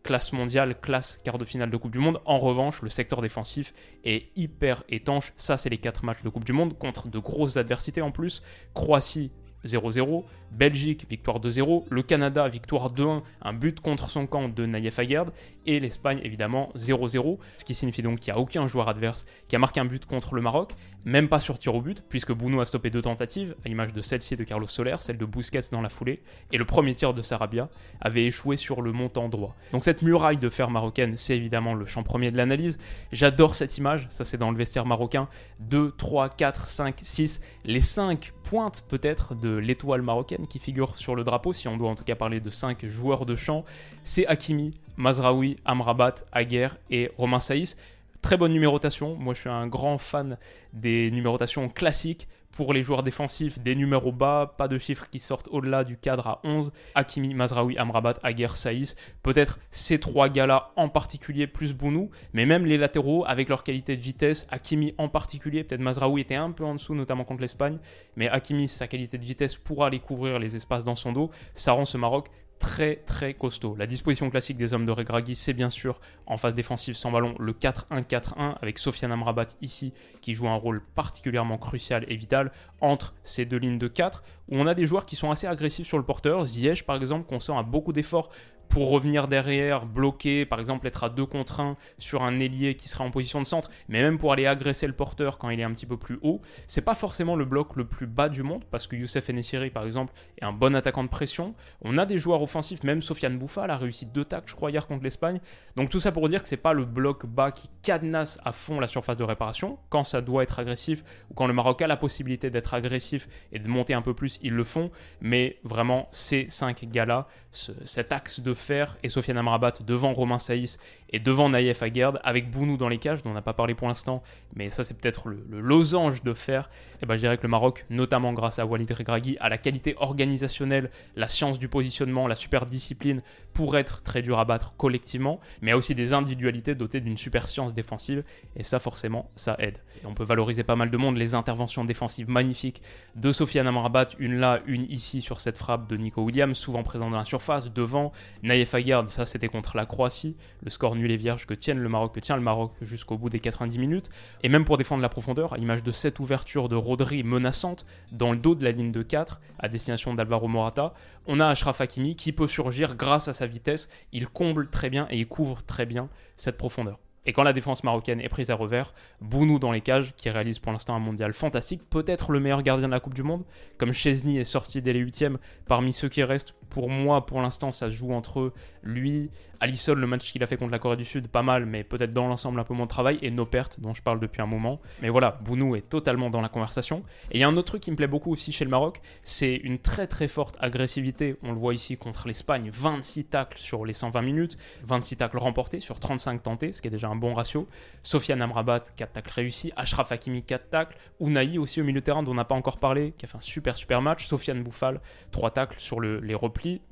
classe 0.04 0.34
mondiale, 0.34 0.80
classe 0.80 1.20
quart 1.24 1.38
de 1.38 1.46
finale 1.46 1.70
de 1.70 1.78
Coupe 1.78 1.92
du 1.92 2.00
Monde. 2.00 2.22
En 2.26 2.40
revanche, 2.40 2.82
le 2.82 2.90
secteur 2.90 3.22
défensif 3.22 3.74
est 4.04 4.28
hyper 4.36 4.84
étanche. 4.90 5.34
Ça, 5.36 5.58
c'est 5.58 5.70
les 5.70 5.78
quatre 5.78 6.04
matchs 6.04 6.24
de 6.24 6.30
Coupe 6.30 6.46
du 6.46 6.54
Monde 6.54 6.78
contre 6.78 7.08
de 7.08 7.20
grosses 7.20 7.58
adversités 7.58 8.02
en 8.02 8.12
plus. 8.12 8.44
Croatie, 8.74 9.32
0-0. 9.66 10.24
Belgique, 10.52 11.06
victoire 11.10 11.40
2-0. 11.40 11.86
Le 11.90 12.04
Canada, 12.04 12.48
victoire 12.48 12.94
2-1, 12.94 13.22
un 13.42 13.54
but 13.54 13.80
contre 13.80 14.10
son 14.10 14.28
camp 14.28 14.50
de 14.50 14.66
Naïef 14.66 15.00
Aguerd. 15.00 15.32
Et 15.66 15.80
l'Espagne, 15.80 16.20
évidemment, 16.24 16.70
0-0. 16.76 17.38
Ce 17.58 17.66
qui 17.66 17.74
signifie 17.74 18.02
donc 18.02 18.20
qu'il 18.20 18.34
n'y 18.34 18.38
a 18.38 18.42
aucun 18.42 18.68
joueur 18.68 18.90
adverse 18.90 19.26
qui 19.48 19.56
a 19.56 19.60
marqué 19.60 19.80
un 19.80 19.86
but 19.86 20.06
contre 20.06 20.36
le 20.36 20.42
Maroc, 20.42 20.74
même 21.06 21.30
pas 21.30 21.40
sur 21.40 21.60
tir 21.60 21.76
au 21.76 21.82
but, 21.82 22.04
puisque 22.10 22.32
Bounou 22.32 22.62
a 22.62 22.66
stoppé 22.66 22.90
deux 22.90 23.02
tentatives, 23.02 23.56
à 23.66 23.70
l'image 23.70 23.94
de 23.94 24.02
celle-ci 24.02 24.36
de 24.36 24.44
Carlos 24.44 24.68
Soler, 24.68 24.96
celle 25.00 25.18
de 25.18 25.26
Busquets 25.26 25.60
dans 25.72 25.82
la 25.82 25.90
foulée. 25.90 26.22
Et 26.52 26.58
le 26.58 26.66
premier 26.66 26.96
tir 26.96 27.14
de 27.14 27.22
Sarabia 27.22 27.70
avait 28.02 28.26
échoué 28.26 28.58
sur 28.58 28.82
le 28.82 28.92
montant 28.92 29.30
droit. 29.30 29.56
Donc 29.72 29.84
cette 29.84 30.02
muraille 30.02 30.38
de 30.38 30.50
fer 30.50 30.70
marocaine, 30.70 31.16
c'est 31.16 31.38
évidemment 31.38 31.74
le 31.74 31.86
champ 31.86 32.04
premier 32.04 32.32
de 32.32 32.38
l'analyse. 32.38 32.78
J'adore 33.12 33.56
cette 33.56 33.78
image, 33.78 34.08
ça 34.10 34.26
c'est 34.26 34.38
dans 34.38 34.52
le 34.52 34.58
vestiaire 34.58 34.86
marocain. 34.86 35.28
2, 35.60 35.94
3, 35.98 36.30
4, 36.30 36.68
5, 36.68 36.96
6, 37.02 37.42
les 37.66 37.82
5 37.82 38.34
pointe 38.44 38.84
peut-être 38.88 39.36
de 39.36 39.49
l'étoile 39.58 40.02
marocaine 40.02 40.48
qui 40.48 40.60
figure 40.60 40.98
sur 40.98 41.16
le 41.16 41.24
drapeau, 41.24 41.54
si 41.54 41.68
on 41.68 41.78
doit 41.78 41.90
en 41.90 41.96
tout 41.96 42.04
cas 42.04 42.16
parler 42.16 42.40
de 42.40 42.50
5 42.50 42.86
joueurs 42.88 43.26
de 43.26 43.36
champ, 43.36 43.66
c'est 44.04 44.28
Hakimi, 44.28 44.72
Mazraoui, 44.98 45.56
Amrabat, 45.66 46.16
Aguerre 46.32 46.78
et 46.92 47.12
Romain 47.18 47.40
Saïs. 47.40 47.78
Très 48.22 48.38
bonne 48.38 48.54
numérotation, 48.54 49.16
moi 49.16 49.34
je 49.34 49.40
suis 49.40 49.50
un 49.50 49.68
grand 49.68 49.98
fan 49.98 50.38
des 50.74 51.10
numérotations 51.12 51.70
classiques, 51.70 52.28
pour 52.52 52.74
les 52.74 52.84
joueurs 52.84 53.04
défensifs, 53.04 53.60
des 53.60 53.76
numéros 53.76 54.12
bas, 54.12 54.56
pas 54.58 54.68
de 54.68 54.78
chiffres 54.78 55.08
qui 55.10 55.20
sortent 55.20 55.48
au-delà 55.52 55.84
du 55.84 55.98
cadre 55.98 56.28
à 56.28 56.42
11. 56.44 56.72
Hakimi, 56.96 57.34
Mazraoui, 57.34 57.78
Amrabat, 57.78 58.16
Aguer, 58.24 58.50
Saïs. 58.56 58.96
Peut-être 59.24 59.60
ces 59.72 60.00
trois 60.00 60.30
gars-là 60.30 60.72
en 60.76 60.90
particulier, 60.90 61.48
plus 61.48 61.74
Bounou, 61.74 62.10
mais 62.34 62.46
même 62.46 62.66
les 62.66 62.78
latéraux 62.78 63.24
avec 63.26 63.50
leur 63.50 63.64
qualité 63.64 63.96
de 63.96 64.02
vitesse. 64.02 64.48
Hakimi 64.52 64.94
en 64.98 65.08
particulier, 65.10 65.64
peut-être 65.64 65.82
Mazraoui 65.82 66.22
était 66.22 66.36
un 66.36 66.52
peu 66.52 66.66
en 66.66 66.74
dessous, 66.74 66.96
notamment 66.96 67.24
contre 67.24 67.42
l'Espagne, 67.42 67.78
mais 68.16 68.28
Hakimi, 68.28 68.68
sa 68.68 68.88
qualité 68.88 69.18
de 69.18 69.24
vitesse 69.24 69.56
pourra 69.56 69.88
aller 69.88 70.00
couvrir 70.00 70.40
les 70.40 70.56
espaces 70.56 70.84
dans 70.84 70.96
son 70.96 71.14
dos. 71.14 71.30
Ça 71.54 71.72
rend 71.72 71.86
ce 71.86 71.98
Maroc 71.98 72.28
très 72.60 72.98
très 72.98 73.34
costaud. 73.34 73.76
La 73.78 73.88
disposition 73.88 74.30
classique 74.30 74.58
des 74.58 74.74
hommes 74.74 74.86
de 74.86 74.92
Regragui, 74.92 75.36
c'est 75.36 75.54
bien 75.54 75.70
sûr 75.70 76.00
en 76.28 76.38
phase 76.38 76.54
défensive 76.54 76.96
sans 76.96 77.12
ballon 77.12 77.34
le 77.40 77.54
4-1-4-1 77.54 78.56
avec 78.62 78.78
Sofiane 78.78 79.12
Amrabat 79.12 79.48
ici 79.62 79.94
qui 80.22 80.34
joue 80.34 80.48
un 80.48 80.56
rôle 80.56 80.82
particulièrement 80.96 81.58
crucial 81.58 82.06
et 82.08 82.16
vital 82.16 82.52
entre 82.82 83.16
ces 83.24 83.46
deux 83.46 83.58
lignes 83.58 83.80
de 83.80 83.88
4 83.88 84.24
où 84.50 84.58
on 84.58 84.68
a 84.68 84.76
des 84.76 84.86
joueurs 84.86 85.06
qui 85.06 85.16
sont 85.16 85.32
assez 85.32 85.48
agressifs 85.48 85.88
sur 85.88 85.98
le 85.98 86.04
porteur. 86.04 86.46
Ziyech 86.46 86.86
par 86.86 86.98
exemple 86.98 87.28
qu'on 87.28 87.40
sent 87.40 87.54
à 87.56 87.64
beaucoup 87.64 87.94
d'efforts 87.94 88.30
pour 88.70 88.92
revenir 88.92 89.28
derrière, 89.28 89.86
bloquer, 89.86 90.46
par 90.46 90.60
exemple 90.60 90.88
être 90.88 91.04
à 91.04 91.10
2 91.10 91.26
contre 91.26 91.60
1 91.60 91.76
sur 91.98 92.24
un 92.24 92.40
ailier 92.40 92.76
qui 92.76 92.88
sera 92.88 93.04
en 93.04 93.12
position 93.12 93.42
de 93.42 93.46
centre, 93.46 93.70
mais 93.88 94.02
même 94.02 94.18
pour 94.18 94.32
aller 94.32 94.46
agresser 94.46 94.88
le 94.88 94.94
porteur 94.94 95.38
quand 95.38 95.50
il 95.50 95.60
est 95.60 95.64
un 95.64 95.74
petit 95.74 95.88
peu 95.88 95.98
plus 95.98 96.20
haut, 96.22 96.42
c'est 96.68 96.82
pas 96.82 96.96
forcément 96.96 97.36
le 97.36 97.46
bloc 97.46 97.76
le 97.76 97.86
plus 97.86 98.08
bas 98.08 98.30
du 98.30 98.44
monde, 98.44 98.64
parce 98.70 98.88
que 98.88 98.96
Youssef 98.96 99.30
Enesiri 99.30 99.72
par 99.72 99.86
exemple 99.86 100.14
est 100.40 100.46
un 100.46 100.54
bon 100.54 100.76
attaquant 100.76 101.04
de 101.04 101.10
pression. 101.10 101.56
On 101.82 101.98
a 101.98 102.06
des 102.06 102.18
joueurs 102.18 102.42
offensifs, 102.42 102.84
même 102.84 103.02
Sofiane 103.02 103.38
Bouffal 103.38 103.72
a 103.72 103.78
réussi 103.78 104.06
deux 104.06 104.26
tacles, 104.26 104.50
je 104.50 104.56
crois, 104.56 104.72
hier 104.72 104.86
contre 104.88 105.04
l'Espagne. 105.04 105.40
Donc 105.76 105.90
tout 105.90 106.00
ça 106.00 106.12
pour 106.12 106.28
dire 106.30 106.42
que 106.42 106.48
c'est 106.48 106.58
pas 106.58 106.74
le 106.74 106.86
bloc 106.86 107.26
bas 107.26 107.52
qui 107.52 107.70
cadenasse 107.82 108.40
à 108.46 108.52
fond 108.52 108.80
la 108.80 108.88
surface 108.88 109.18
de 109.18 109.24
réparation, 109.24 109.80
quand 109.90 110.04
ça 110.04 110.22
doit 110.22 110.44
être 110.44 110.60
agressif, 110.60 111.04
ou 111.32 111.34
quand 111.34 111.48
le 111.48 111.54
Maroc 111.54 111.82
a 111.82 111.88
la 111.88 111.98
possibilité 111.98 112.50
d'être 112.50 112.74
agressif 112.74 113.28
et 113.52 113.60
de 113.60 113.68
monter 113.68 113.94
un 113.94 114.02
peu 114.02 114.14
plus, 114.14 114.40
ils 114.44 114.54
le 114.54 114.64
font, 114.64 114.92
mais 115.22 115.58
vraiment 115.64 116.08
ces 116.12 116.48
5 116.48 116.86
gars-là, 116.86 117.28
cet 117.52 118.14
axe 118.14 118.40
de 118.40 118.54
fer 118.60 118.98
et 119.04 119.10
Sofiane 119.10 119.38
Amrabat 119.38 119.74
devant 119.86 120.14
Romain 120.14 120.40
Saïs 120.40 120.78
et 121.12 121.20
devant 121.20 121.50
Naïef 121.50 121.82
Aguerd 121.82 122.20
avec 122.24 122.52
Bounou 122.52 122.78
dans 122.78 122.90
les 122.90 122.98
cages, 122.98 123.24
dont 123.24 123.32
on 123.32 123.34
n'a 123.34 123.42
pas 123.42 123.54
parlé 123.54 123.74
pour 123.74 123.88
l'instant, 123.88 124.22
mais 124.56 124.70
ça 124.70 124.84
c'est 124.84 124.94
peut-être 124.94 125.30
le, 125.30 125.40
losange 125.60 126.24
de 126.24 126.34
fer. 126.34 126.70
Et 127.02 127.06
ben, 127.06 127.16
je 127.16 127.22
dirais 127.22 127.38
que 127.38 127.44
le 127.44 127.50
Maroc, 127.50 127.86
notamment 127.90 128.34
grâce 128.34 128.60
à 128.60 128.66
Walid 128.66 128.92
Regragui, 128.92 129.38
a 129.40 129.50
la 129.50 129.58
qualité 129.58 129.96
organisationnelle, 129.98 130.92
la 131.16 131.28
science 131.28 131.60
du 131.60 131.68
positionnement, 131.68 132.28
la 132.28 132.36
super 132.36 132.66
discipline 132.66 133.22
pour 133.54 133.78
être 133.78 134.04
très 134.04 134.22
dur 134.22 134.40
à 134.40 134.46
battre 134.46 134.74
collectivement, 134.78 135.40
mais 135.62 135.72
a 135.72 135.78
aussi 135.78 135.96
des 135.96 136.14
individualités 136.14 136.76
dotées 136.76 137.02
d'une 137.02 137.18
super 137.18 137.48
science 137.48 137.74
défensive, 137.74 138.24
et 138.56 138.64
ça 138.64 138.80
forcément, 138.80 139.32
ça 139.36 139.56
aide. 139.60 139.80
Et 140.04 140.06
on 140.06 140.14
peut 140.14 140.24
valoriser 140.24 140.64
pas 140.64 140.76
mal 140.76 140.92
de 140.92 140.98
monde, 140.98 141.18
les 141.18 141.36
interventions 141.36 141.86
défensives 141.86 142.30
magnifiques 142.30 142.82
de 143.16 143.32
Sofiane 143.32 143.68
Amrabat, 143.68 144.10
une 144.20 144.36
là, 144.40 144.62
une 144.66 144.84
ici 144.84 145.22
sur 145.22 145.42
cette 145.42 145.58
frappe 145.58 145.90
de 145.90 145.98
Nico 145.98 146.22
Williams, 146.22 146.58
souvent 146.58 146.84
présent 146.84 147.10
dans 147.10 147.18
la 147.18 147.26
surface, 147.26 147.72
devant 147.72 148.12
Naïef 148.50 148.74
Aguerd, 148.74 149.10
ça 149.10 149.28
c'était 149.28 149.48
contre 149.48 149.78
la 149.78 149.86
Croatie, 149.86 150.36
le 150.64 150.72
score 150.72 150.96
nul 150.96 151.12
et 151.12 151.18
vierge 151.18 151.46
que 151.46 151.54
tienne 151.54 151.78
le 151.78 151.88
Maroc, 151.88 152.16
que 152.16 152.20
tient 152.20 152.36
le 152.36 152.42
Maroc 152.42 152.72
jusqu'au 152.82 153.16
bout 153.16 153.30
des 153.30 153.40
90 153.40 153.78
minutes, 153.78 154.10
et 154.42 154.50
même 154.50 154.66
pour 154.66 154.78
défendre 154.78 155.04
la 155.04 155.10
profondeur, 155.10 155.54
à 155.54 155.58
l'image 155.58 155.84
de 155.84 155.92
cette 155.92 156.20
ouverture 156.20 156.68
de 156.68 156.76
Rodri 156.76 157.22
menaçante 157.22 157.86
dans 158.12 158.32
le 158.32 158.40
dos 158.40 158.56
de 158.56 158.64
la 158.64 158.72
ligne 158.72 158.92
de 158.92 159.04
4 159.04 159.40
à 159.60 159.68
destination 159.68 160.16
d'Alvaro 160.16 160.48
Morata, 160.48 160.96
on 161.28 161.40
a 161.40 161.46
Ashraf 161.46 161.80
Hakimi 161.80 162.16
qui 162.16 162.32
peut 162.32 162.48
surgir 162.48 162.96
grâce 162.96 163.28
à 163.28 163.34
sa 163.34 163.46
vitesse, 163.46 163.88
il 164.14 164.28
comble 164.28 164.68
très 164.72 164.90
bien 164.90 165.06
et 165.12 165.20
il 165.20 165.28
couvre 165.28 165.62
très 165.62 165.86
bien 165.86 166.10
cette 166.36 166.58
profondeur. 166.58 166.98
Et 167.26 167.34
quand 167.34 167.44
la 167.44 167.54
défense 167.54 167.84
marocaine 167.84 168.22
est 168.22 168.30
prise 168.30 168.50
à 168.50 168.56
revers, 168.56 168.92
Bounou 169.22 169.60
dans 169.60 169.72
les 169.72 169.82
cages, 169.82 170.16
qui 170.16 170.32
réalise 170.32 170.58
pour 170.58 170.72
l'instant 170.72 170.96
un 170.96 171.00
mondial 171.00 171.34
fantastique, 171.34 171.88
peut-être 171.88 172.32
le 172.32 172.40
meilleur 172.40 172.64
gardien 172.64 172.88
de 172.88 172.94
la 172.94 173.00
Coupe 173.00 173.14
du 173.14 173.22
Monde, 173.22 173.44
comme 173.78 173.94
Chesney 173.94 174.40
est 174.40 174.44
sorti 174.44 174.82
dès 174.82 174.94
les 174.94 175.00
huitièmes, 175.00 175.38
parmi 175.68 175.94
ceux 175.94 176.10
qui 176.10 176.24
restent, 176.24 176.56
pour 176.70 176.90
moi 176.90 177.26
pour 177.26 177.42
l'instant 177.42 177.72
ça 177.72 177.88
se 177.88 177.96
joue 177.96 178.14
entre 178.14 178.54
lui, 178.84 179.30
Alisson, 179.60 179.96
le 179.96 180.08
match 180.08 180.32
qu'il 180.32 180.42
a 180.44 180.48
fait 180.48 180.58
contre 180.58 180.72
la 180.72 180.80
Corée 180.80 180.96
du 180.96 181.06
Sud, 181.06 181.28
pas 181.28 181.42
mal, 181.42 181.66
mais 181.66 181.84
peut-être 181.84 182.14
dans 182.14 182.28
l'ensemble 182.28 182.60
un 182.60 182.64
peu 182.64 182.74
moins 182.74 182.86
de 182.86 182.90
travail, 182.90 183.20
et 183.22 183.30
nos 183.30 183.46
pertes 183.46 183.80
dont 183.80 183.94
je 183.94 184.02
parle 184.02 184.20
depuis 184.20 184.42
un 184.42 184.46
moment. 184.46 184.80
Mais 185.02 185.10
voilà, 185.10 185.38
Bounou 185.42 185.76
est 185.76 185.82
totalement 185.82 186.30
dans 186.30 186.42
la 186.42 186.50
conversation. 186.50 187.04
Et 187.32 187.38
il 187.38 187.42
y 187.42 187.44
a 187.44 187.48
un 187.48 187.58
autre 187.58 187.68
truc 187.68 187.82
qui 187.82 187.92
me 187.92 187.96
plaît 187.96 188.08
beaucoup 188.08 188.32
aussi 188.32 188.52
chez 188.52 188.64
le 188.64 188.72
Maroc, 188.72 189.02
c'est 189.24 189.56
une 189.56 189.78
très 189.78 190.08
très 190.08 190.28
forte 190.28 190.56
agressivité. 190.60 191.36
On 191.44 191.52
le 191.52 191.58
voit 191.58 191.74
ici 191.74 191.98
contre 191.98 192.28
l'Espagne, 192.28 192.70
26 192.74 193.26
tacles 193.26 193.58
sur 193.58 193.86
les 193.86 193.94
120 193.94 194.22
minutes, 194.22 194.58
26 194.84 195.18
tacles 195.18 195.38
remportés 195.38 195.80
sur 195.80 196.00
35 196.00 196.42
tentés, 196.42 196.72
ce 196.72 196.82
qui 196.82 196.88
est 196.88 196.92
déjà 196.92 197.10
un 197.10 197.16
bon 197.16 197.34
ratio. 197.34 197.68
Sofiane 198.04 198.42
Amrabat, 198.42 198.86
4 198.96 199.12
tacles 199.12 199.32
réussis. 199.34 199.74
Ashraf 199.76 200.12
Hakimi, 200.12 200.44
4 200.44 200.70
tacles. 200.70 200.98
Ounaï 201.20 201.58
aussi 201.58 201.82
au 201.82 201.84
milieu 201.84 202.00
de 202.00 202.06
terrain, 202.06 202.24
dont 202.24 202.32
on 202.32 202.36
n'a 202.36 202.46
pas 202.46 202.56
encore 202.56 202.78
parlé, 202.78 203.14
qui 203.18 203.26
a 203.26 203.28
fait 203.28 203.38
un 203.38 203.42
super 203.42 203.76
super 203.76 204.02
match. 204.02 204.26
Sofiane 204.26 204.64
Bouffal, 204.64 205.02
3 205.32 205.52
tacles 205.52 205.80
sur 205.80 206.00
les 206.00 206.36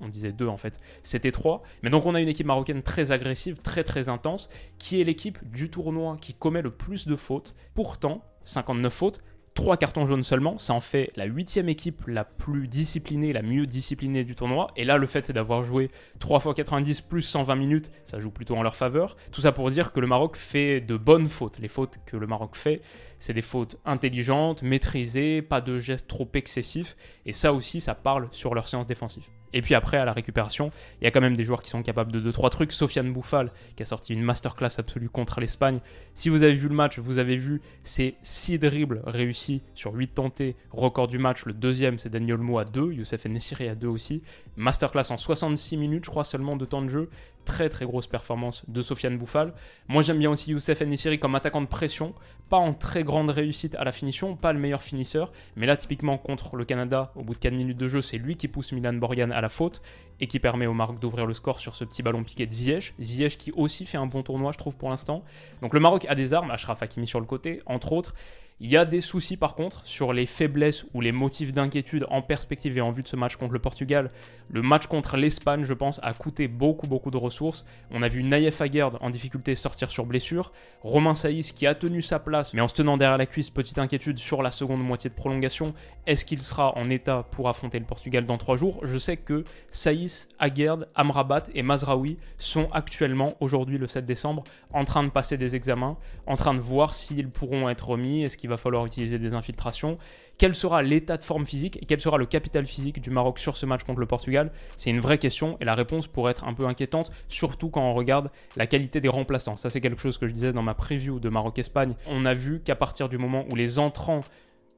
On 0.01 0.07
disait 0.07 0.31
2 0.31 0.47
en 0.47 0.57
fait, 0.57 0.79
c'était 1.03 1.31
3. 1.31 1.61
Mais 1.83 1.89
donc 1.89 2.05
on 2.05 2.15
a 2.15 2.21
une 2.21 2.27
équipe 2.27 2.47
marocaine 2.47 2.81
très 2.81 3.11
agressive, 3.11 3.57
très 3.57 3.83
très 3.83 4.09
intense, 4.09 4.49
qui 4.77 5.01
est 5.01 5.03
l'équipe 5.03 5.39
du 5.51 5.69
tournoi 5.69 6.17
qui 6.19 6.33
commet 6.33 6.61
le 6.61 6.71
plus 6.71 7.07
de 7.07 7.15
fautes. 7.15 7.55
Pourtant, 7.73 8.23
59 8.43 8.93
fautes, 8.93 9.19
3 9.57 9.77
cartons 9.77 10.05
jaunes 10.05 10.23
seulement, 10.23 10.59
ça 10.59 10.75
en 10.75 10.79
fait 10.79 11.11
la 11.15 11.25
huitième 11.25 11.67
équipe 11.67 12.05
la 12.05 12.23
plus 12.23 12.67
disciplinée, 12.67 13.33
la 13.33 13.41
mieux 13.41 13.65
disciplinée 13.65 14.23
du 14.23 14.35
tournoi. 14.35 14.69
Et 14.75 14.85
là, 14.85 14.97
le 14.97 15.07
fait 15.07 15.31
d'avoir 15.31 15.63
joué 15.63 15.89
3 16.19 16.41
x 16.45 16.53
90 16.55 17.01
plus 17.01 17.23
120 17.23 17.55
minutes, 17.55 17.91
ça 18.05 18.19
joue 18.19 18.29
plutôt 18.29 18.55
en 18.55 18.61
leur 18.61 18.75
faveur. 18.75 19.17
Tout 19.31 19.41
ça 19.41 19.51
pour 19.51 19.71
dire 19.71 19.93
que 19.93 19.99
le 19.99 20.05
Maroc 20.05 20.35
fait 20.37 20.79
de 20.79 20.95
bonnes 20.95 21.25
fautes. 21.27 21.57
Les 21.57 21.69
fautes 21.69 21.97
que 22.05 22.17
le 22.17 22.27
Maroc 22.27 22.55
fait, 22.55 22.81
c'est 23.17 23.33
des 23.33 23.41
fautes 23.41 23.79
intelligentes, 23.83 24.61
maîtrisées, 24.61 25.41
pas 25.41 25.59
de 25.59 25.79
gestes 25.79 26.07
trop 26.07 26.29
excessifs. 26.35 26.95
Et 27.25 27.33
ça 27.33 27.51
aussi, 27.51 27.81
ça 27.81 27.95
parle 27.95 28.27
sur 28.29 28.53
leur 28.53 28.67
séance 28.67 28.85
défensive. 28.85 29.27
Et 29.53 29.61
puis 29.61 29.75
après, 29.75 29.97
à 29.97 30.05
la 30.05 30.13
récupération, 30.13 30.71
il 31.01 31.05
y 31.05 31.07
a 31.07 31.11
quand 31.11 31.21
même 31.21 31.35
des 31.35 31.43
joueurs 31.43 31.61
qui 31.61 31.69
sont 31.69 31.81
capables 31.81 32.11
de 32.11 32.31
2-3 32.31 32.49
trucs. 32.49 32.71
Sofiane 32.71 33.11
Bouffal, 33.11 33.51
qui 33.75 33.83
a 33.83 33.85
sorti 33.85 34.13
une 34.13 34.21
masterclass 34.21 34.77
absolue 34.77 35.09
contre 35.09 35.39
l'Espagne. 35.39 35.79
Si 36.13 36.29
vous 36.29 36.43
avez 36.43 36.53
vu 36.53 36.67
le 36.67 36.75
match, 36.75 36.99
vous 36.99 37.19
avez 37.19 37.37
vu 37.37 37.61
ces 37.83 38.15
6 38.23 38.59
dribbles 38.59 39.01
réussis 39.05 39.61
sur 39.73 39.93
8 39.93 40.15
tentés, 40.15 40.55
record 40.71 41.07
du 41.07 41.17
match. 41.17 41.45
Le 41.45 41.53
deuxième, 41.53 41.97
c'est 41.97 42.09
Daniel 42.09 42.37
Mo 42.37 42.59
à 42.59 42.65
2, 42.65 42.93
Youssef 42.93 43.25
Nessiri 43.25 43.69
à 43.69 43.75
2 43.75 43.87
aussi. 43.87 44.21
Masterclass 44.55 45.11
en 45.11 45.17
66 45.17 45.77
minutes, 45.77 46.05
je 46.05 46.09
crois, 46.09 46.23
seulement 46.23 46.55
de 46.55 46.65
temps 46.65 46.81
de 46.81 46.89
jeu 46.89 47.09
très 47.47 47.69
très 47.69 47.85
grosse 47.85 48.07
performance 48.07 48.63
de 48.67 48.81
Sofiane 48.81 49.17
Bouffal. 49.17 49.53
Moi 49.87 50.01
j'aime 50.01 50.19
bien 50.19 50.29
aussi 50.29 50.51
Youssef 50.51 50.81
Nessiri 50.81 51.17
comme 51.17 51.33
attaquant 51.33 51.61
de 51.61 51.65
pression, 51.65 52.13
pas 52.49 52.57
en 52.57 52.73
très 52.73 53.03
grande 53.03 53.29
réussite 53.29 53.73
à 53.75 53.85
la 53.85 53.93
finition, 53.93 54.35
pas 54.35 54.51
le 54.51 54.59
meilleur 54.59 54.83
finisseur, 54.83 55.31
mais 55.55 55.65
là 55.65 55.77
typiquement 55.77 56.17
contre 56.17 56.57
le 56.57 56.65
Canada, 56.65 57.13
au 57.15 57.23
bout 57.23 57.33
de 57.33 57.39
4 57.39 57.53
minutes 57.53 57.77
de 57.77 57.87
jeu, 57.87 58.01
c'est 58.01 58.17
lui 58.17 58.35
qui 58.35 58.49
pousse 58.49 58.73
Milan 58.73 58.93
Borjan 58.93 59.31
à 59.31 59.39
la 59.39 59.49
faute 59.49 59.81
et 60.19 60.27
qui 60.27 60.39
permet 60.39 60.67
au 60.67 60.73
Maroc 60.73 60.99
d'ouvrir 60.99 61.25
le 61.25 61.33
score 61.33 61.59
sur 61.59 61.75
ce 61.75 61.85
petit 61.85 62.03
ballon 62.03 62.23
piqué 62.23 62.45
de 62.45 62.51
Ziyech. 62.51 62.93
Ziyech 62.99 63.37
qui 63.37 63.51
aussi 63.53 63.85
fait 63.85 63.97
un 63.97 64.07
bon 64.07 64.23
tournoi 64.23 64.51
je 64.51 64.57
trouve 64.57 64.75
pour 64.75 64.89
l'instant. 64.89 65.23
Donc 65.61 65.73
le 65.73 65.79
Maroc 65.79 66.05
a 66.09 66.15
des 66.15 66.33
armes, 66.33 66.51
Ashraf 66.51 66.83
Hakimi 66.83 67.07
sur 67.07 67.21
le 67.21 67.25
côté, 67.25 67.61
entre 67.65 67.93
autres. 67.93 68.13
Il 68.59 68.71
y 68.71 68.77
a 68.77 68.85
des 68.85 69.01
soucis 69.01 69.37
par 69.37 69.53
contre 69.53 69.85
sur 69.85 70.13
les 70.13 70.25
faiblesses 70.25 70.83
ou 70.95 71.01
les 71.01 71.11
motifs 71.11 71.51
d'inquiétude 71.51 72.07
en 72.09 72.23
perspective 72.23 72.75
et 72.75 72.81
en 72.81 72.89
vue 72.89 73.03
de 73.03 73.07
ce 73.07 73.15
match 73.15 73.35
contre 73.35 73.53
le 73.53 73.59
Portugal. 73.59 74.09
Le 74.51 74.63
match 74.63 74.87
contre 74.87 75.15
l'Espagne, 75.15 75.63
je 75.63 75.75
pense, 75.75 75.99
a 76.01 76.11
coûté 76.13 76.47
beaucoup 76.47 76.87
beaucoup 76.87 77.11
de 77.11 77.17
ressources. 77.17 77.65
On 77.91 78.01
a 78.01 78.07
vu 78.07 78.23
Naïef 78.23 78.59
Aguerd 78.59 78.97
en 79.01 79.11
difficulté 79.11 79.53
sortir 79.53 79.91
sur 79.91 80.07
blessure. 80.07 80.51
Romain 80.81 81.13
Saïs 81.13 81.51
qui 81.51 81.67
a 81.67 81.75
tenu 81.75 82.01
sa 82.01 82.17
place 82.17 82.51
mais 82.55 82.61
en 82.61 82.67
se 82.67 82.73
tenant 82.73 82.97
derrière 82.97 83.19
la 83.19 83.27
cuisse, 83.27 83.51
petite 83.51 83.77
inquiétude 83.77 84.17
sur 84.17 84.41
la 84.41 84.49
seconde 84.49 84.83
moitié 84.83 85.11
de 85.11 85.15
prolongation. 85.15 85.75
Est-ce 86.07 86.25
qu'il 86.25 86.41
sera 86.41 86.75
en 86.79 86.89
état 86.89 87.27
pour 87.29 87.49
affronter 87.49 87.77
le 87.77 87.85
Portugal 87.85 88.25
dans 88.25 88.39
trois 88.39 88.57
jours? 88.57 88.79
Je 88.81 88.97
sais 88.97 89.17
que 89.17 89.43
Saïs, 89.69 90.29
Aguerd, 90.39 90.87
Amrabat 90.95 91.43
et 91.53 91.61
Mazraoui 91.61 92.17
sont 92.39 92.71
actuellement, 92.71 93.35
aujourd'hui 93.39 93.77
le 93.77 93.85
7 93.85 94.03
décembre, 94.03 94.45
en 94.73 94.83
train 94.83 95.03
de 95.03 95.09
passer 95.09 95.37
des 95.37 95.55
examens, 95.55 95.95
en 96.25 96.35
train 96.37 96.55
de 96.55 96.59
voir 96.59 96.95
s'ils 96.95 97.29
pourront 97.29 97.69
être 97.69 97.89
remis, 97.89 98.23
est-ce 98.23 98.35
qu'ils 98.35 98.46
qu'il 98.47 98.51
va 98.51 98.57
falloir 98.57 98.85
utiliser 98.85 99.19
des 99.19 99.33
infiltrations 99.33 99.97
Quel 100.37 100.55
sera 100.55 100.81
l'état 100.81 101.17
de 101.17 101.23
forme 101.23 101.45
physique 101.45 101.77
et 101.81 101.85
quel 101.85 101.99
sera 101.99 102.17
le 102.17 102.25
capital 102.25 102.65
physique 102.65 103.01
du 103.01 103.09
Maroc 103.09 103.39
sur 103.39 103.57
ce 103.57 103.65
match 103.65 103.83
contre 103.83 103.99
le 103.99 104.05
Portugal? 104.05 104.51
C'est 104.75 104.89
une 104.89 105.01
vraie 105.01 105.17
question 105.17 105.57
et 105.59 105.65
la 105.65 105.73
réponse 105.73 106.07
pourrait 106.07 106.31
être 106.31 106.45
un 106.45 106.53
peu 106.53 106.65
inquiétante, 106.65 107.11
surtout 107.27 107.69
quand 107.69 107.81
on 107.81 107.93
regarde 107.93 108.29
la 108.55 108.65
qualité 108.65 109.01
des 109.01 109.09
remplaçants. 109.09 109.57
Ça, 109.57 109.69
c'est 109.69 109.81
quelque 109.81 110.01
chose 110.01 110.17
que 110.17 110.27
je 110.27 110.33
disais 110.33 110.53
dans 110.53 110.63
ma 110.63 110.73
preview 110.73 111.19
de 111.19 111.29
Maroc-Espagne. 111.29 111.93
On 112.07 112.25
a 112.25 112.33
vu 112.33 112.61
qu'à 112.61 112.75
partir 112.75 113.09
du 113.09 113.17
moment 113.17 113.45
où 113.51 113.55
les 113.55 113.79
entrants 113.79 114.21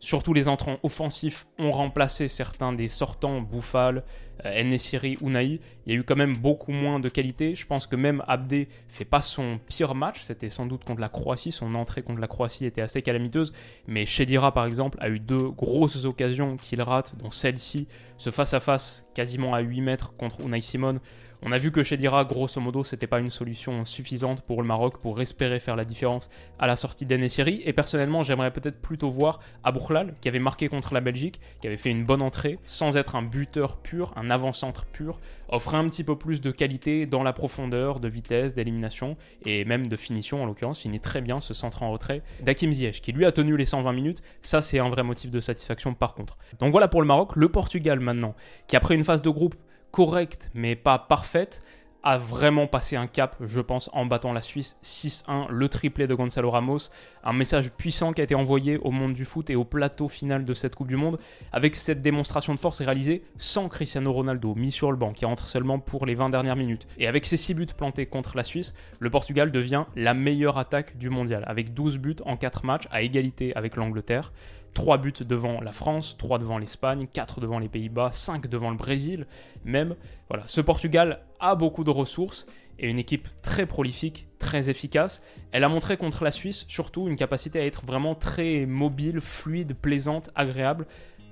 Surtout 0.02 0.34
les 0.34 0.48
entrants 0.48 0.78
offensifs 0.84 1.46
ont 1.60 1.74
remplacé 1.74 2.30
certains 2.30 2.72
des 2.72 2.88
sortants, 2.88 3.42
Bouffal, 3.42 4.04
euh, 4.46 4.64
Nesiri, 4.64 5.18
Unai. 5.22 5.60
Il 5.86 5.94
y 5.94 5.96
a 5.96 6.00
eu 6.00 6.04
quand 6.04 6.16
même 6.16 6.38
beaucoup 6.38 6.72
moins 6.72 7.00
de 7.00 7.10
qualité. 7.10 7.56
Je 7.56 7.66
pense 7.66 7.88
que 7.88 7.96
même 7.96 8.24
Abdé 8.28 8.68
fait 8.88 9.06
pas 9.06 9.22
son 9.22 9.60
pire 9.66 9.96
match. 9.96 10.22
C'était 10.22 10.50
sans 10.50 10.66
doute 10.66 10.84
contre 10.84 11.02
la 11.02 11.10
Croatie. 11.10 11.52
Son 11.52 11.76
entrée 11.76 12.02
contre 12.02 12.20
la 12.20 12.28
Croatie 12.28 12.66
était 12.66 12.82
assez 12.82 13.02
calamiteuse. 13.02 13.54
Mais 13.88 14.06
Chedira, 14.06 14.54
par 14.54 14.66
exemple, 14.66 14.98
a 15.02 15.10
eu 15.10 15.20
deux 15.20 15.50
grosses 15.50 16.06
occasions 16.06 16.58
qu'il 16.58 16.82
rate, 16.82 17.16
dont 17.18 17.32
celle-ci, 17.32 17.88
ce 18.18 18.30
face-à-face 18.30 19.08
quasiment 19.14 19.54
à 19.54 19.62
8 19.62 19.82
mètres 19.82 20.14
contre 20.14 20.42
Unai 20.42 20.62
Simon 20.62 21.00
on 21.42 21.54
a 21.54 21.58
vu 21.58 21.72
que 21.72 21.84
Chedira, 21.84 22.26
grosso 22.26 22.60
modo, 22.60 22.84
c'était 22.84 23.08
pas 23.08 23.20
une 23.20 23.30
solution 23.30 23.86
suffisante 23.86 24.42
pour 24.42 24.62
le 24.62 24.68
Maroc 24.68 25.00
pour 25.00 25.22
espérer 25.22 25.62
faire 25.62 25.78
la 25.78 25.86
différence 25.86 26.30
à 26.60 26.68
la 26.68 26.76
sortie 26.76 27.06
d'Enesiri. 27.06 27.62
Et 27.64 27.72
personnellement, 27.72 28.24
j'aimerais 28.24 28.52
peut-être 28.52 28.82
plutôt 28.82 29.10
voir 29.10 29.40
Aboukhlal, 29.64 30.14
qui 30.20 30.28
avait 30.28 30.40
marqué 30.40 30.68
contre 30.68 30.94
la 30.94 31.00
Belgique, 31.00 31.40
qui 31.62 31.68
avait 31.68 31.78
fait 31.78 31.92
une 31.92 32.04
bonne 32.04 32.22
entrée, 32.22 32.60
sans 32.66 32.98
être 32.98 33.16
un 33.16 33.22
buteur 33.22 33.78
pur, 33.78 34.12
un 34.18 34.29
avant-centre 34.30 34.86
pur, 34.86 35.20
offrait 35.50 35.78
un 35.78 35.88
petit 35.88 36.04
peu 36.04 36.16
plus 36.18 36.42
de 36.42 36.52
qualité 36.52 37.06
dans 37.06 37.24
la 37.24 37.34
profondeur, 37.34 38.00
de 38.00 38.08
vitesse, 38.08 38.54
d'élimination 38.54 39.18
et 39.46 39.66
même 39.66 39.88
de 39.88 39.96
finition 39.96 40.42
en 40.42 40.46
l'occurrence. 40.46 40.82
Finit 40.82 41.00
très 41.00 41.22
bien 41.22 41.40
ce 41.40 41.54
centre 41.54 41.84
en 41.84 41.92
retrait 41.92 42.22
d'Akim 42.42 42.72
Ziyech, 42.72 43.02
qui 43.02 43.12
lui 43.12 43.26
a 43.26 43.32
tenu 43.32 43.58
les 43.58 43.66
120 43.66 43.92
minutes. 43.94 44.22
Ça, 44.42 44.62
c'est 44.62 44.80
un 44.80 44.90
vrai 44.90 45.04
motif 45.04 45.32
de 45.32 45.40
satisfaction 45.40 45.94
par 45.94 46.14
contre. 46.14 46.38
Donc 46.60 46.72
voilà 46.72 46.88
pour 46.88 47.02
le 47.02 47.08
Maroc. 47.08 47.36
Le 47.36 47.50
Portugal 47.50 48.00
maintenant, 48.00 48.36
qui 48.68 48.76
après 48.76 48.96
une 48.96 49.04
phase 49.04 49.22
de 49.22 49.30
groupe 49.30 49.56
correcte 49.92 50.52
mais 50.54 50.76
pas 50.76 51.00
parfaite, 51.00 51.64
a 52.04 52.18
vraiment 52.18 52.68
passé 52.68 52.96
un 52.96 53.08
cap, 53.08 53.36
je 53.42 53.60
pense, 53.60 53.90
en 53.94 54.06
battant 54.06 54.34
la 54.34 54.42
Suisse 54.42 54.78
6-1, 54.84 55.50
le 55.50 55.70
triplé 55.70 56.08
de 56.08 56.14
Gonzalo 56.14 56.50
Ramos, 56.50 56.90
un 57.24 57.34
message 57.34 57.72
puissant 57.72 58.14
qui 58.14 58.22
a 58.22 58.24
été 58.24 58.36
envoyé 58.36 58.78
au 58.78 58.92
monde 58.92 59.14
du 59.14 59.26
foot 59.26 59.50
et 59.50 59.56
au 59.56 59.66
plateau 59.66 60.08
final 60.08 60.46
de 60.46 60.54
cette 60.54 60.76
Coupe 60.76 60.88
du 60.88 60.96
Monde, 60.96 61.20
avec 61.52 61.76
cette 61.76 62.02
démonstration 62.02 62.54
de 62.54 62.60
force 62.60 62.82
réalisée 62.82 63.24
sans 63.38 63.68
Cristiano 63.68 64.12
Ronaldo, 64.12 64.56
mis 64.56 64.72
sur 64.72 64.92
le 64.92 64.98
banc, 64.98 65.12
qui 65.12 65.26
entre 65.26 65.48
seulement 65.48 65.80
pour 65.80 66.06
les 66.06 66.16
20 66.16 66.30
dernières 66.30 66.56
minutes. 66.56 66.88
Et 66.98 67.08
avec 67.08 67.26
ses 67.26 67.38
6 67.38 67.54
buts 67.54 67.68
plantés 67.78 68.06
contre 68.06 68.38
la 68.38 68.44
Suisse, 68.44 68.74
le 69.00 69.10
Portugal 69.10 69.52
devient 69.52 69.86
la 69.96 70.14
meilleure 70.14 70.58
attaque 70.58 70.98
du 70.98 71.10
mondial, 71.10 71.44
avec 71.48 71.74
12 71.74 71.98
buts 71.98 72.16
en 72.26 72.38
4 72.38 72.66
matchs, 72.66 72.88
à 72.92 73.02
égalité 73.02 73.56
avec 73.56 73.76
l'Angleterre. 73.76 74.32
3 74.74 74.98
buts 74.98 75.14
devant 75.28 75.62
la 75.62 75.72
France, 75.72 76.18
3 76.18 76.40
devant 76.40 76.58
l'Espagne, 76.58 77.08
4 77.12 77.40
devant 77.40 77.60
les 77.60 77.70
Pays-Bas, 77.70 78.12
5 78.12 78.48
devant 78.48 78.70
le 78.70 78.78
Brésil, 78.78 79.28
même. 79.66 79.96
Voilà, 80.30 80.44
ce 80.48 80.62
Portugal 80.62 81.22
a 81.40 81.56
beaucoup 81.56 81.84
de 81.84 81.90
ressources 81.90 82.48
et 82.78 82.90
une 82.90 83.00
équipe 83.00 83.28
très 83.42 83.66
prolifique, 83.66 84.28
très 84.40 84.70
efficace. 84.70 85.22
Elle 85.52 85.64
a 85.64 85.70
montré 85.70 85.98
contre 85.98 86.24
la 86.24 86.32
Suisse 86.32 86.66
surtout 86.68 87.08
une 87.08 87.16
capacité 87.16 87.60
à 87.60 87.66
être 87.66 87.86
vraiment 87.86 88.16
très 88.16 88.66
mobile, 88.66 89.20
fluide, 89.20 89.74
plaisante, 89.74 90.30
agréable. 90.36 90.88